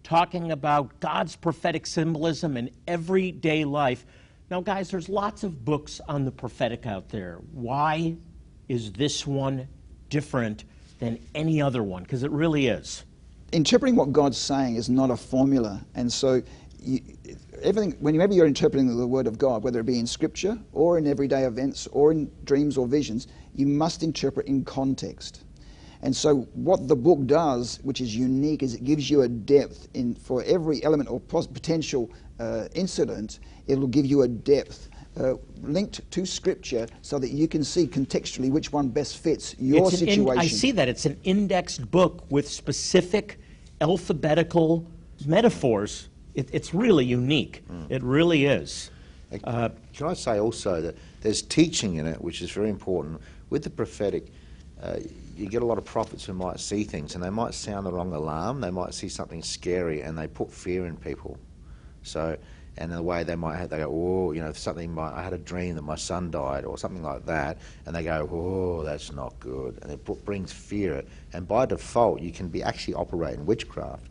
talking 0.09 0.53
about 0.53 0.99
God's 1.01 1.37
prophetic 1.37 1.87
symbolism 1.87 2.57
in 2.57 2.71
everyday 2.87 3.67
life. 3.67 4.07
Now, 4.51 4.63
guys, 4.63 4.91
there's 4.91 5.11
lots 5.11 5.45
of 5.45 5.67
books 5.67 6.01
on 6.09 6.25
the 6.25 6.31
prophetic 6.31 6.87
out 6.87 7.11
there. 7.11 7.41
Why 7.53 8.17
is 8.69 8.91
this 8.93 9.27
one 9.27 9.69
different 10.09 10.65
than 10.99 11.19
any 11.35 11.61
other 11.61 11.83
one? 11.83 12.05
Because 12.05 12.23
it 12.23 12.31
really 12.31 12.69
is. 12.69 13.05
interpreting 13.53 13.97
what 13.97 14.13
God's 14.13 14.39
saying 14.39 14.77
is 14.77 14.89
not 14.89 15.11
a 15.11 15.17
formula, 15.17 15.81
and 15.95 16.13
so 16.13 16.43
you, 16.81 17.01
everything. 17.63 17.93
Whenever 18.01 18.33
you're 18.33 18.47
interpreting 18.47 18.95
the 18.97 19.07
Word 19.07 19.27
of 19.27 19.39
God, 19.39 19.63
whether 19.63 19.81
it 19.81 19.87
be 19.87 19.99
in 19.99 20.07
Scripture 20.07 20.59
or 20.73 20.99
in 20.99 21.07
everyday 21.07 21.45
events 21.45 21.87
or 21.89 22.13
in 22.13 22.31
dreams 22.45 22.77
or 22.77 22.87
visions, 22.87 23.27
you 23.55 23.67
must 23.67 24.03
interpret 24.03 24.47
in 24.47 24.65
context. 24.65 25.45
And 26.03 26.15
so, 26.15 26.47
what 26.55 26.87
the 26.87 26.95
book 26.97 27.27
does, 27.27 27.81
which 27.83 28.01
is 28.01 28.15
unique, 28.15 28.63
is 28.63 28.75
it 28.75 28.85
gives 28.85 29.11
you 29.11 29.23
a 29.23 29.29
depth 29.29 29.89
in 29.95 30.15
for 30.15 30.43
every 30.45 30.83
element 30.85 31.11
or 31.11 31.19
pos- 31.21 31.47
potential 31.49 32.11
uh, 32.39 32.69
incident. 32.75 33.41
It 33.67 33.79
will 33.79 33.89
give 33.89 34.07
you 34.07 34.23
a 34.23 34.29
depth. 34.29 34.89
Uh, 35.19 35.35
linked 35.63 36.09
to 36.13 36.25
scripture 36.25 36.87
so 37.03 37.19
that 37.19 37.31
you 37.31 37.49
can 37.49 37.65
see 37.65 37.89
contextually 37.89 38.53
which 38.53 38.73
one 38.73 38.89
best 38.89 39.17
fits 39.17 39.57
your 39.59 39.89
It's 39.89 40.01
an 40.01 40.07
in- 40.09 40.15
situation. 40.15 40.39
I 40.39 40.47
see 40.47 40.71
that. 40.71 40.89
It's 40.89 41.07
an 41.07 41.19
indexed 41.25 41.91
book 41.91 42.25
with 42.31 42.49
specific 42.49 43.41
alphabetical 43.81 44.87
metaphors. 45.27 46.09
It, 46.35 46.49
it's 46.53 46.73
really 46.73 47.05
unique. 47.05 47.65
It 47.89 48.01
really 48.05 48.45
is. 48.45 48.93
Uh, 49.43 49.71
Can 49.93 50.07
I 50.07 50.15
say 50.15 50.39
also 50.39 50.81
that 50.81 50.97
there's 51.21 51.43
teaching 51.43 51.97
in 51.97 52.07
it, 52.07 52.21
which 52.21 52.41
is 52.41 52.53
very 52.53 52.71
important. 52.71 53.21
With 53.51 53.65
the 53.65 53.71
prophetic, 53.71 54.29
uh, 54.81 54.99
you 55.39 55.49
get 55.49 55.63
a 55.63 55.67
lot 55.67 55.79
of 55.79 55.85
prophets 55.85 56.25
who 56.25 56.33
might 56.33 56.59
see 56.59 56.83
things 56.83 57.15
and 57.15 57.23
they 57.23 57.31
might 57.31 57.55
sound 57.55 57.87
the 57.87 57.93
wrong 57.93 58.13
alarm. 58.13 58.61
They 58.61 58.71
might 58.71 58.93
see 58.93 59.09
something 59.09 59.43
scary 59.43 60.03
and 60.03 60.19
they 60.19 60.27
put 60.27 60.53
fear 60.53 60.87
in 60.87 60.97
people. 60.97 61.39
So, 62.03 62.37
and 62.77 62.91
the 62.91 63.03
way 63.03 63.23
they 63.23 63.37
might 63.37 63.57
have, 63.57 63.71
they 63.71 63.79
go, 63.79 63.89
oh, 63.89 64.33
you 64.33 64.41
know, 64.41 64.53
something 64.53 64.93
might, 64.93 65.13
I 65.13 65.23
had 65.23 65.33
a 65.33 65.39
dream 65.39 65.77
that 65.77 65.83
my 65.83 65.95
son 65.95 66.31
died 66.31 66.65
or 66.65 66.77
something 66.77 67.03
like 67.03 67.27
that, 67.27 67.59
and 67.87 67.95
they 67.95 68.05
go, 68.05 68.29
oh, 68.31 68.85
that's 68.85 69.13
not 69.13 69.39
good. 69.41 69.79
And 69.83 69.91
it 69.91 70.05
put, 70.05 70.25
brings 70.25 70.53
fear. 70.53 71.03
And 71.33 71.47
by 71.47 71.67
default, 71.67 72.21
you 72.21 72.31
can 72.31 72.49
be 72.49 72.63
actually 72.63 72.95
operating 72.95 73.45
witchcraft. 73.47 74.07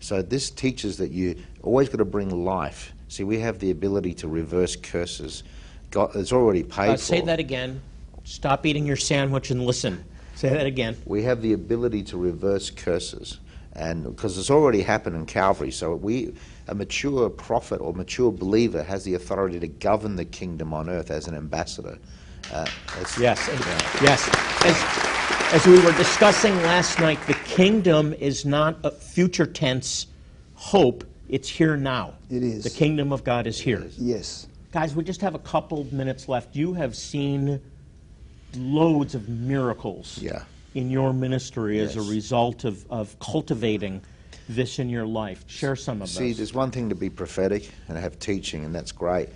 So 0.00 0.22
this 0.22 0.50
teaches 0.50 0.96
that 0.96 1.10
you 1.10 1.36
always 1.62 1.88
got 1.88 1.98
to 1.98 2.06
bring 2.06 2.44
life. 2.44 2.92
See, 3.08 3.24
we 3.24 3.38
have 3.40 3.58
the 3.58 3.70
ability 3.70 4.14
to 4.14 4.28
reverse 4.28 4.76
curses. 4.76 5.42
God, 5.90 6.16
it's 6.16 6.32
already 6.32 6.62
paid 6.62 6.90
uh, 6.90 6.96
say 6.96 7.20
that 7.20 7.38
again. 7.38 7.80
Stop 8.24 8.66
eating 8.66 8.86
your 8.86 8.96
sandwich 8.96 9.50
and 9.50 9.64
listen. 9.64 10.04
Say 10.36 10.50
that 10.50 10.66
again. 10.66 10.96
We 11.06 11.22
have 11.22 11.40
the 11.40 11.54
ability 11.54 12.02
to 12.04 12.18
reverse 12.18 12.68
curses, 12.70 13.38
and 13.72 14.04
because 14.04 14.36
it's 14.36 14.50
already 14.50 14.82
happened 14.82 15.16
in 15.16 15.24
Calvary. 15.24 15.70
So 15.70 15.94
we, 15.96 16.34
a 16.68 16.74
mature 16.74 17.30
prophet 17.30 17.80
or 17.80 17.94
mature 17.94 18.30
believer, 18.30 18.82
has 18.82 19.02
the 19.04 19.14
authority 19.14 19.58
to 19.60 19.66
govern 19.66 20.16
the 20.16 20.26
kingdom 20.26 20.74
on 20.74 20.90
earth 20.90 21.10
as 21.10 21.26
an 21.26 21.34
ambassador. 21.34 21.98
Uh, 22.52 22.66
it's- 23.00 23.18
Yes, 23.18 23.48
and- 23.48 23.58
yeah. 23.60 23.90
yes. 24.02 24.28
As, 24.66 25.54
as 25.54 25.66
we 25.66 25.80
were 25.80 25.96
discussing 25.96 26.54
last 26.62 26.98
night, 27.00 27.18
the 27.26 27.34
kingdom 27.34 28.12
is 28.12 28.44
not 28.44 28.76
a 28.84 28.90
future 28.90 29.46
tense 29.46 30.06
hope. 30.54 31.02
It's 31.30 31.48
here 31.48 31.78
now. 31.78 32.12
It 32.30 32.42
is. 32.42 32.62
The 32.64 32.70
kingdom 32.70 33.10
of 33.10 33.24
God 33.24 33.46
is 33.46 33.58
here. 33.58 33.88
yes. 33.98 34.48
Guys, 34.70 34.94
we 34.94 35.02
just 35.02 35.22
have 35.22 35.34
a 35.34 35.38
couple 35.38 35.84
minutes 35.92 36.28
left. 36.28 36.54
You 36.54 36.74
have 36.74 36.94
seen 36.94 37.60
loads 38.56 39.14
of 39.14 39.28
miracles 39.28 40.18
Yeah. 40.20 40.42
in 40.74 40.90
your 40.90 41.12
ministry 41.12 41.80
as 41.80 41.96
a 41.96 42.02
result 42.02 42.64
of, 42.64 42.84
of 42.90 43.18
cultivating 43.18 44.00
this 44.48 44.78
in 44.78 44.88
your 44.88 45.06
life. 45.06 45.44
Share 45.48 45.74
some 45.76 46.02
of 46.02 46.08
See, 46.08 46.28
those. 46.28 46.36
there's 46.38 46.54
one 46.54 46.70
thing 46.70 46.88
to 46.88 46.94
be 46.94 47.10
prophetic 47.10 47.70
and 47.88 47.98
have 47.98 48.18
teaching, 48.18 48.64
and 48.64 48.74
that's 48.74 48.92
great. 48.92 49.28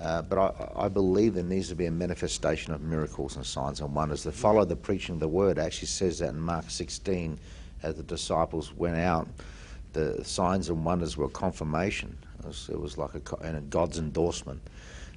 Uh, 0.00 0.20
but 0.22 0.38
I, 0.38 0.84
I 0.84 0.88
believe 0.88 1.34
there 1.34 1.44
needs 1.44 1.68
to 1.68 1.74
be 1.74 1.86
a 1.86 1.90
manifestation 1.90 2.74
of 2.74 2.82
miracles 2.82 3.36
and 3.36 3.46
signs 3.46 3.80
and 3.80 3.94
wonders 3.94 4.24
that 4.24 4.32
follow 4.32 4.64
the 4.64 4.76
preaching 4.76 5.14
of 5.14 5.20
the 5.20 5.28
word. 5.28 5.56
It 5.56 5.62
actually 5.62 5.88
says 5.88 6.18
that 6.18 6.30
in 6.30 6.40
Mark 6.40 6.68
16, 6.68 7.38
as 7.82 7.94
the 7.94 8.02
disciples 8.02 8.74
went 8.74 8.96
out, 8.98 9.26
the 9.94 10.22
signs 10.24 10.68
and 10.68 10.84
wonders 10.84 11.16
were 11.16 11.28
confirmation. 11.28 12.14
It 12.40 12.46
was, 12.46 12.68
it 12.70 12.78
was 12.78 12.98
like 12.98 13.14
a, 13.14 13.36
and 13.36 13.56
a 13.56 13.60
God's 13.62 13.98
endorsement. 13.98 14.60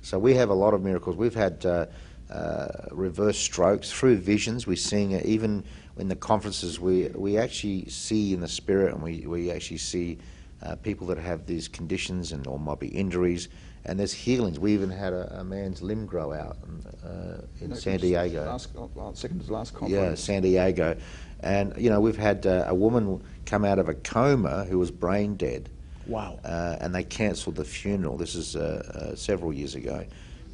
So 0.02 0.18
we 0.18 0.34
have 0.36 0.50
a 0.50 0.54
lot 0.54 0.74
of 0.74 0.82
miracles. 0.82 1.18
We've 1.18 1.36
had 1.36 1.66
uh, 1.66 1.88
uh, 2.30 2.68
reverse 2.92 3.38
strokes 3.38 3.92
through 3.92 4.18
visions. 4.18 4.68
We're 4.68 4.76
seeing 4.76 5.12
it 5.12 5.26
even 5.26 5.64
in 5.98 6.08
the 6.08 6.16
conferences. 6.16 6.80
We 6.80 7.08
we 7.16 7.38
actually 7.38 7.90
see 7.90 8.34
in 8.34 8.40
the 8.40 8.48
spirit, 8.48 8.94
and 8.94 9.04
we 9.04 9.26
we 9.26 9.52
actually 9.52 9.78
see 9.78 10.18
uh, 10.64 10.76
people 10.76 11.08
that 11.08 11.18
have 11.18 11.46
these 11.46 11.68
conditions 11.68 12.32
and 12.32 12.46
or 12.48 12.60
might 12.60 12.80
be 12.80 12.88
injuries, 12.88 13.50
and 13.86 14.00
there's 14.00 14.14
healings. 14.14 14.60
We 14.60 14.74
even 14.74 14.90
had 14.90 15.14
a, 15.14 15.40
a 15.40 15.44
man's 15.44 15.82
limb 15.82 16.06
grow 16.06 16.34
out 16.34 16.58
uh, 17.04 17.42
in 17.62 17.76
San 17.76 18.00
Diego. 18.00 18.46
Last, 18.46 18.70
second 19.18 19.46
to 19.46 19.54
last 19.54 19.74
conference. 19.74 19.92
Yeah. 19.92 20.16
San 20.16 20.42
Diego. 20.42 20.98
And, 21.42 21.74
you 21.78 21.90
know, 21.90 22.02
we've 22.02 22.18
had 22.18 22.46
uh, 22.46 22.66
a 22.68 22.76
woman 22.76 23.24
come 23.46 23.64
out 23.64 23.80
of 23.80 23.88
a 23.88 23.94
coma 23.94 24.66
who 24.66 24.78
was 24.78 24.92
brain 24.92 25.36
dead. 25.36 25.70
Wow. 26.06 26.40
Uh, 26.44 26.76
and 26.82 26.94
they 26.94 27.04
cancelled 27.04 27.56
the 27.56 27.64
funeral. 27.64 28.18
This 28.18 28.36
is 28.36 28.56
uh, 28.56 29.12
uh, 29.12 29.16
several 29.16 29.54
years 29.54 29.76
ago. 29.76 30.06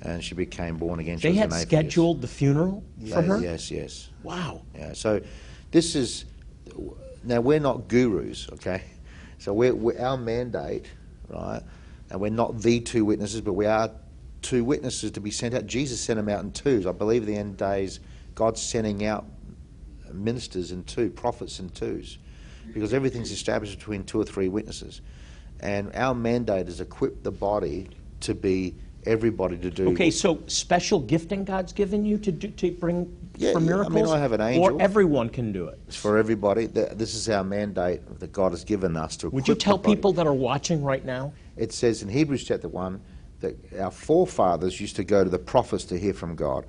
And 0.06 0.24
she 0.24 0.36
became 0.36 0.78
born 0.78 1.00
again. 1.00 1.18
She 1.18 1.30
they 1.30 1.34
had 1.34 1.52
scheduled 1.52 2.22
the 2.22 2.28
funeral 2.28 2.84
for 3.10 3.22
They- 3.22 3.28
her? 3.28 3.40
Yes, 3.42 3.72
yes. 3.72 4.10
Wow. 4.24 4.62
Yeah, 4.76 4.94
so 4.94 5.20
this 5.72 5.96
is 5.96 6.26
now 7.24 7.42
we're 7.42 7.60
not 7.60 7.88
gurus, 7.88 8.48
okay? 8.54 8.84
So 9.40 9.52
we're, 9.54 9.74
we're 9.74 10.00
our 10.00 10.18
mandate, 10.18 10.86
right? 11.28 11.62
And 12.10 12.22
we're 12.22 12.30
not 12.30 12.62
the 12.62 12.80
two 12.82 13.04
witnesses, 13.04 13.42
but 13.42 13.54
we 13.54 13.66
are 13.66 13.90
two 14.44 14.64
witnesses 14.64 15.12
to 15.12 15.20
be 15.20 15.32
sent 15.32 15.56
out. 15.56 15.66
Jesus 15.66 16.00
sent 16.00 16.18
them 16.18 16.30
out 16.30 16.44
in 16.44 16.52
twos. 16.52 16.86
I 16.86 16.92
believe 16.92 17.24
at 17.24 17.28
the 17.28 17.36
end 17.36 17.58
days, 17.58 18.00
God's 18.36 18.62
sending 18.62 19.06
out 19.06 19.26
ministers 20.14 20.72
in 20.72 20.84
two, 20.84 21.10
prophets 21.10 21.60
in 21.60 21.70
twos, 21.70 22.20
because 22.74 22.94
everything's 22.94 23.32
established 23.32 23.80
between 23.80 24.04
two 24.04 24.20
or 24.22 24.26
three 24.26 24.50
witnesses. 24.50 25.02
And 25.62 25.92
our 25.96 26.14
mandate 26.14 26.68
is 26.68 26.80
equip 26.80 27.24
the 27.24 27.32
body 27.32 27.90
to 28.22 28.36
be 28.36 28.76
everybody 29.06 29.58
to 29.58 29.70
do. 29.70 29.90
Okay, 29.90 30.12
so 30.12 30.42
special 30.48 31.00
gifting 31.00 31.44
God's 31.44 31.74
given 31.74 32.06
you 32.06 32.18
to 32.20 32.32
do, 32.32 32.48
to 32.50 32.72
bring 32.72 33.16
Yeah, 33.38 33.54
for 33.54 33.60
yeah, 33.60 33.84
I 33.84 33.90
mean, 33.90 34.06
I 34.08 34.18
have 34.18 34.32
an 34.32 34.42
angel. 34.42 34.76
Or 34.76 34.82
everyone 34.82 35.30
can 35.30 35.52
do 35.52 35.68
it? 35.68 35.80
It's 35.88 35.96
for 35.96 36.18
everybody. 36.18 36.68
This 36.68 37.16
is 37.16 37.30
our 37.30 37.44
mandate 37.44 38.20
that 38.20 38.32
God 38.32 38.52
has 38.52 38.64
given 38.64 38.96
us 38.96 39.18
to. 39.18 39.30
Would 39.30 39.48
you 39.48 39.56
tell 39.56 39.78
people 39.78 40.14
that 40.14 40.26
are 40.26 40.34
watching 40.34 40.84
right 40.84 41.04
now? 41.04 41.34
It 41.58 41.74
says 41.74 42.02
in 42.02 42.10
Hebrews 42.10 42.44
chapter 42.44 42.68
1 42.68 43.02
that 43.42 43.56
our 43.80 43.92
forefathers 43.92 44.80
used 44.80 44.96
to 44.96 45.04
go 45.04 45.24
to 45.24 45.30
the 45.30 45.40
prophets 45.40 45.84
to 45.86 46.00
hear 46.00 46.14
from 46.14 46.36
God. 46.36 46.66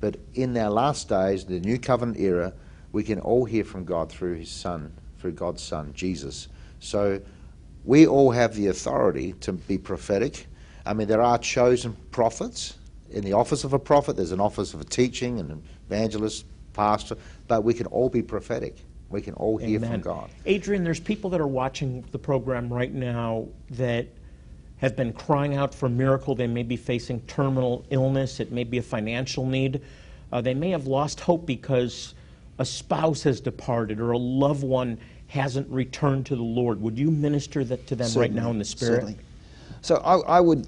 But 0.00 0.16
in 0.34 0.56
our 0.56 0.70
last 0.70 1.08
days, 1.08 1.44
the 1.44 1.60
new 1.60 1.78
covenant 1.78 2.18
era, 2.18 2.52
we 2.92 3.02
can 3.02 3.20
all 3.20 3.44
hear 3.44 3.64
from 3.64 3.84
God 3.84 4.10
through 4.10 4.34
his 4.34 4.50
Son, 4.50 4.92
through 5.18 5.32
God's 5.32 5.62
Son, 5.62 5.92
Jesus. 5.94 6.48
So 6.80 7.20
we 7.84 8.06
all 8.06 8.30
have 8.30 8.54
the 8.54 8.66
authority 8.68 9.32
to 9.40 9.52
be 9.52 9.78
prophetic. 9.78 10.46
I 10.86 10.92
mean, 10.94 11.08
there 11.08 11.20
are 11.20 11.38
chosen 11.38 11.96
prophets. 12.12 12.78
In 13.10 13.24
the 13.24 13.32
office 13.32 13.64
of 13.64 13.72
a 13.72 13.78
prophet, 13.78 14.16
there's 14.16 14.32
an 14.32 14.40
office 14.40 14.72
of 14.72 14.80
a 14.80 14.84
teaching, 14.84 15.38
an 15.40 15.62
evangelist, 15.88 16.44
pastor, 16.72 17.16
but 17.48 17.64
we 17.64 17.74
can 17.74 17.86
all 17.86 18.08
be 18.08 18.22
prophetic. 18.22 18.76
We 19.08 19.20
can 19.20 19.34
all 19.34 19.56
hear 19.56 19.78
from 19.80 20.00
God. 20.00 20.30
Adrian, 20.46 20.82
there's 20.82 21.00
people 21.00 21.30
that 21.30 21.40
are 21.40 21.46
watching 21.46 22.04
the 22.10 22.18
program 22.18 22.72
right 22.72 22.92
now 22.92 23.46
that 23.70 24.06
have 24.78 24.96
been 24.96 25.12
crying 25.12 25.56
out 25.56 25.74
for 25.74 25.86
a 25.86 25.90
miracle. 25.90 26.34
They 26.34 26.48
may 26.48 26.64
be 26.64 26.76
facing 26.76 27.20
terminal 27.22 27.84
illness. 27.90 28.40
It 28.40 28.50
may 28.52 28.64
be 28.64 28.78
a 28.78 28.82
financial 28.82 29.46
need. 29.46 29.80
Uh, 30.32 30.40
they 30.40 30.54
may 30.54 30.70
have 30.70 30.86
lost 30.86 31.20
hope 31.20 31.46
because 31.46 32.14
a 32.58 32.64
spouse 32.64 33.22
has 33.22 33.40
departed 33.40 34.00
or 34.00 34.10
a 34.10 34.18
loved 34.18 34.64
one 34.64 34.98
hasn't 35.28 35.68
returned 35.70 36.26
to 36.26 36.36
the 36.36 36.42
Lord. 36.42 36.80
Would 36.80 36.98
you 36.98 37.10
minister 37.10 37.64
that 37.64 37.86
to 37.86 37.96
them 37.96 38.12
right 38.16 38.32
now 38.32 38.50
in 38.50 38.58
the 38.58 38.64
Spirit? 38.64 38.94
Certainly. 38.94 39.16
So 39.82 39.96
I, 39.96 40.38
I 40.38 40.40
would 40.40 40.66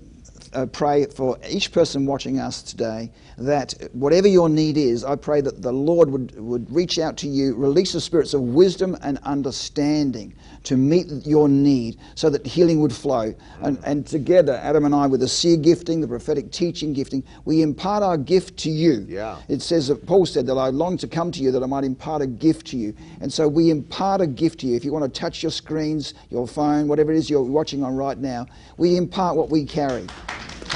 uh, 0.53 0.67
pray 0.67 1.07
for 1.07 1.39
each 1.49 1.73
person 1.73 2.07
watching 2.07 2.39
us 2.39 2.63
today 2.63 3.11
that 3.39 3.75
whatever 3.93 4.27
your 4.27 4.49
need 4.49 4.77
is, 4.77 5.05
I 5.05 5.15
pray 5.17 5.41
that 5.41 5.63
the 5.63 5.73
Lord 5.73 6.11
would, 6.11 6.39
would 6.39 6.75
reach 6.75 6.99
out 6.99 7.17
to 7.19 7.29
you, 7.29 7.55
release 7.55 7.93
the 7.93 8.01
spirits 8.01 8.35
of 8.35 8.41
wisdom 8.41 8.97
and 9.03 9.19
understanding 9.19 10.35
to 10.65 10.77
meet 10.77 11.07
your 11.25 11.49
need 11.49 11.99
so 12.15 12.29
that 12.31 12.45
healing 12.45 12.81
would 12.81 12.93
flow. 12.93 13.33
And, 13.63 13.79
and 13.85 14.07
together, 14.07 14.61
Adam 14.63 14.85
and 14.85 14.95
I, 14.95 15.07
with 15.07 15.21
the 15.21 15.29
seer 15.29 15.57
gifting, 15.57 16.01
the 16.01 16.09
prophetic 16.09 16.51
teaching 16.51 16.93
gifting, 16.93 17.23
we 17.45 17.63
impart 17.63 18.03
our 18.03 18.19
gift 18.19 18.57
to 18.59 18.71
you. 18.71 19.07
Yeah. 19.09 19.39
It 19.49 19.63
says 19.63 19.89
that 19.89 20.05
Paul 20.05 20.27
said 20.27 20.47
that 20.47 20.55
I 20.55 20.69
long 20.69 20.97
to 20.99 21.07
come 21.07 21.31
to 21.33 21.41
you 21.41 21.53
that 21.53 21.63
I 21.63 21.67
might 21.67 21.85
impart 21.85 22.23
a 22.23 22.27
gift 22.27 22.67
to 22.69 22.77
you. 22.77 22.95
And 23.21 23.33
so 23.33 23.47
we 23.47 23.71
impart 23.71 24.21
a 24.21 24.27
gift 24.27 24.61
to 24.61 24.67
you. 24.67 24.75
If 24.75 24.85
you 24.85 24.93
want 24.93 25.05
to 25.05 25.21
touch 25.21 25.43
your 25.43 25.53
screens, 25.53 26.15
your 26.31 26.47
phone, 26.47 26.89
whatever 26.89 27.13
it 27.13 27.19
is 27.19 27.31
you're 27.31 27.43
watching 27.43 27.85
on 27.85 27.95
right 27.97 28.19
now, 28.19 28.47
we 28.77 28.97
impart 28.97 29.37
what 29.37 29.51
we 29.51 29.65
carry. 29.65 30.07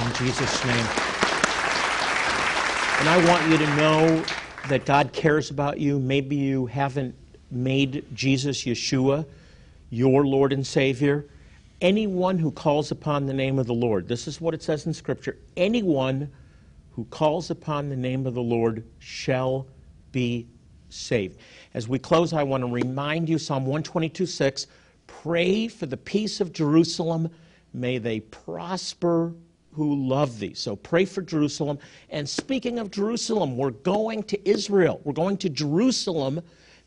In 0.00 0.14
Jesus' 0.14 0.64
name. 0.64 0.86
And 3.00 3.08
I 3.08 3.24
want 3.28 3.50
you 3.50 3.58
to 3.58 3.76
know 3.76 4.24
that 4.68 4.86
God 4.86 5.12
cares 5.12 5.50
about 5.50 5.78
you. 5.78 5.98
Maybe 5.98 6.36
you 6.36 6.66
haven't 6.66 7.14
made 7.50 8.04
Jesus, 8.14 8.64
Yeshua, 8.64 9.26
your 9.90 10.24
Lord 10.24 10.52
and 10.52 10.66
Savior. 10.66 11.26
Anyone 11.80 12.38
who 12.38 12.50
calls 12.50 12.90
upon 12.90 13.26
the 13.26 13.34
name 13.34 13.58
of 13.58 13.66
the 13.66 13.74
Lord, 13.74 14.08
this 14.08 14.26
is 14.26 14.40
what 14.40 14.54
it 14.54 14.62
says 14.62 14.86
in 14.86 14.94
Scripture 14.94 15.36
anyone 15.56 16.30
who 16.92 17.04
calls 17.06 17.50
upon 17.50 17.88
the 17.88 17.96
name 17.96 18.26
of 18.26 18.34
the 18.34 18.42
Lord 18.42 18.84
shall 18.98 19.66
be 20.12 20.46
saved. 20.88 21.38
As 21.74 21.88
we 21.88 21.98
close, 21.98 22.32
I 22.32 22.44
want 22.44 22.62
to 22.62 22.70
remind 22.70 23.28
you 23.28 23.38
Psalm 23.38 23.64
122 23.64 24.26
6 24.26 24.66
pray 25.06 25.68
for 25.68 25.86
the 25.86 25.96
peace 25.96 26.40
of 26.40 26.52
Jerusalem. 26.52 27.30
May 27.74 27.98
they 27.98 28.20
prosper 28.20 29.34
who 29.72 29.94
love 30.08 30.38
thee. 30.38 30.54
So 30.54 30.76
pray 30.76 31.04
for 31.04 31.22
Jerusalem. 31.22 31.78
And 32.10 32.28
speaking 32.28 32.78
of 32.78 32.90
Jerusalem, 32.90 33.56
we're 33.56 33.70
going 33.70 34.22
to 34.24 34.48
Israel. 34.48 35.00
We're 35.04 35.12
going 35.12 35.38
to 35.38 35.48
Jerusalem 35.48 36.40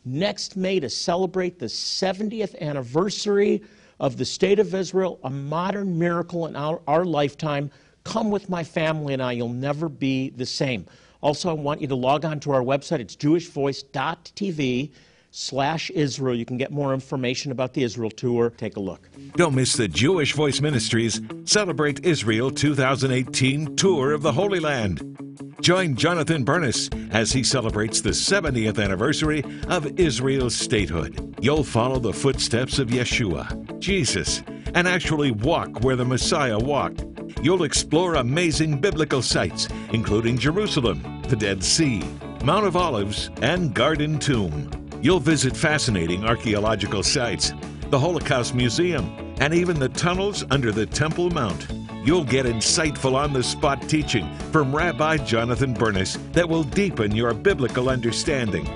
next 0.04 0.56
May 0.56 0.80
to 0.80 0.88
celebrate 0.88 1.58
the 1.58 1.66
70th 1.66 2.58
anniversary 2.60 3.62
of 3.98 4.16
the 4.16 4.24
state 4.24 4.58
of 4.58 4.74
Israel, 4.74 5.18
a 5.24 5.30
modern 5.30 5.98
miracle 5.98 6.46
in 6.46 6.54
our, 6.54 6.80
our 6.86 7.04
lifetime. 7.04 7.70
Come 8.04 8.30
with 8.30 8.48
my 8.48 8.62
family 8.62 9.14
and 9.14 9.22
I, 9.22 9.32
you'll 9.32 9.48
never 9.48 9.88
be 9.88 10.30
the 10.30 10.46
same. 10.46 10.86
Also, 11.22 11.50
I 11.50 11.54
want 11.54 11.80
you 11.80 11.88
to 11.88 11.96
log 11.96 12.24
on 12.24 12.38
to 12.40 12.52
our 12.52 12.62
website. 12.62 13.00
It's 13.00 13.16
jewishvoice.tv 13.16 14.92
slash 15.36 15.90
Israel. 15.90 16.34
You 16.34 16.46
can 16.46 16.56
get 16.56 16.72
more 16.72 16.94
information 16.94 17.52
about 17.52 17.74
the 17.74 17.82
Israel 17.82 18.10
tour. 18.10 18.50
Take 18.56 18.76
a 18.76 18.80
look. 18.80 19.08
Don't 19.36 19.54
miss 19.54 19.74
the 19.74 19.86
Jewish 19.86 20.32
Voice 20.32 20.62
Ministries 20.62 21.20
Celebrate 21.44 22.04
Israel 22.04 22.50
2018 22.50 23.76
tour 23.76 24.12
of 24.12 24.22
the 24.22 24.32
Holy 24.32 24.60
Land. 24.60 25.12
Join 25.60 25.94
Jonathan 25.94 26.42
Bernis 26.42 26.88
as 27.10 27.32
he 27.32 27.42
celebrates 27.42 28.00
the 28.00 28.10
70th 28.10 28.82
anniversary 28.82 29.44
of 29.68 30.00
Israel's 30.00 30.54
statehood. 30.54 31.36
You'll 31.40 31.64
follow 31.64 31.98
the 31.98 32.14
footsteps 32.14 32.78
of 32.78 32.88
Yeshua, 32.88 33.78
Jesus, 33.78 34.42
and 34.74 34.88
actually 34.88 35.32
walk 35.32 35.80
where 35.80 35.96
the 35.96 36.04
Messiah 36.04 36.58
walked. 36.58 37.04
You'll 37.42 37.64
explore 37.64 38.14
amazing 38.14 38.80
biblical 38.80 39.20
sites, 39.20 39.68
including 39.92 40.38
Jerusalem, 40.38 41.22
the 41.28 41.36
Dead 41.36 41.62
Sea, 41.62 42.02
Mount 42.42 42.66
of 42.66 42.76
Olives, 42.76 43.30
and 43.42 43.74
Garden 43.74 44.18
Tomb. 44.18 44.85
You'll 45.02 45.20
visit 45.20 45.56
fascinating 45.56 46.24
archaeological 46.24 47.02
sites, 47.02 47.52
the 47.90 47.98
Holocaust 47.98 48.54
Museum, 48.54 49.34
and 49.40 49.52
even 49.54 49.78
the 49.78 49.90
tunnels 49.90 50.44
under 50.50 50.72
the 50.72 50.86
Temple 50.86 51.30
Mount. 51.30 51.68
You'll 52.04 52.24
get 52.24 52.46
insightful 52.46 53.14
on 53.14 53.32
the 53.32 53.42
spot 53.42 53.82
teaching 53.88 54.32
from 54.52 54.74
Rabbi 54.74 55.18
Jonathan 55.18 55.74
Bernis 55.74 56.18
that 56.32 56.48
will 56.48 56.62
deepen 56.62 57.14
your 57.14 57.34
biblical 57.34 57.88
understanding. 57.88 58.68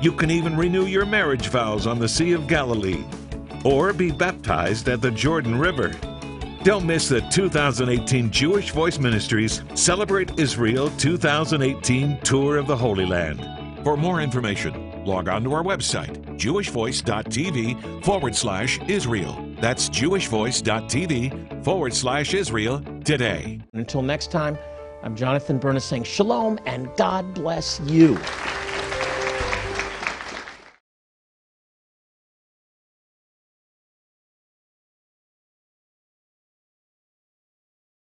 You 0.00 0.12
can 0.12 0.30
even 0.30 0.56
renew 0.56 0.86
your 0.86 1.06
marriage 1.06 1.48
vows 1.48 1.86
on 1.86 1.98
the 1.98 2.08
Sea 2.08 2.32
of 2.32 2.46
Galilee 2.46 3.04
or 3.64 3.92
be 3.92 4.12
baptized 4.12 4.88
at 4.88 5.00
the 5.00 5.10
Jordan 5.10 5.58
River. 5.58 5.92
Don't 6.62 6.86
miss 6.86 7.08
the 7.08 7.20
2018 7.32 8.30
Jewish 8.30 8.70
Voice 8.70 8.98
Ministries 8.98 9.62
Celebrate 9.74 10.38
Israel 10.38 10.90
2018 10.98 12.20
Tour 12.20 12.56
of 12.56 12.66
the 12.66 12.76
Holy 12.76 13.06
Land. 13.06 13.40
For 13.84 13.96
more 13.96 14.20
information, 14.20 14.75
log 15.06 15.28
on 15.28 15.44
to 15.44 15.52
our 15.52 15.62
website, 15.62 16.24
jewishvoice.tv 16.38 18.04
forward 18.04 18.34
slash 18.34 18.80
Israel. 18.88 19.42
That's 19.60 19.88
jewishvoice.tv 19.88 21.64
forward 21.64 21.94
slash 21.94 22.34
Israel 22.34 22.82
today. 23.04 23.60
Until 23.72 24.02
next 24.02 24.30
time, 24.30 24.58
I'm 25.02 25.14
Jonathan 25.14 25.58
Bernis 25.58 25.84
saying 25.84 26.04
shalom 26.04 26.58
and 26.66 26.88
God 26.96 27.34
bless 27.34 27.80
you. 27.80 28.18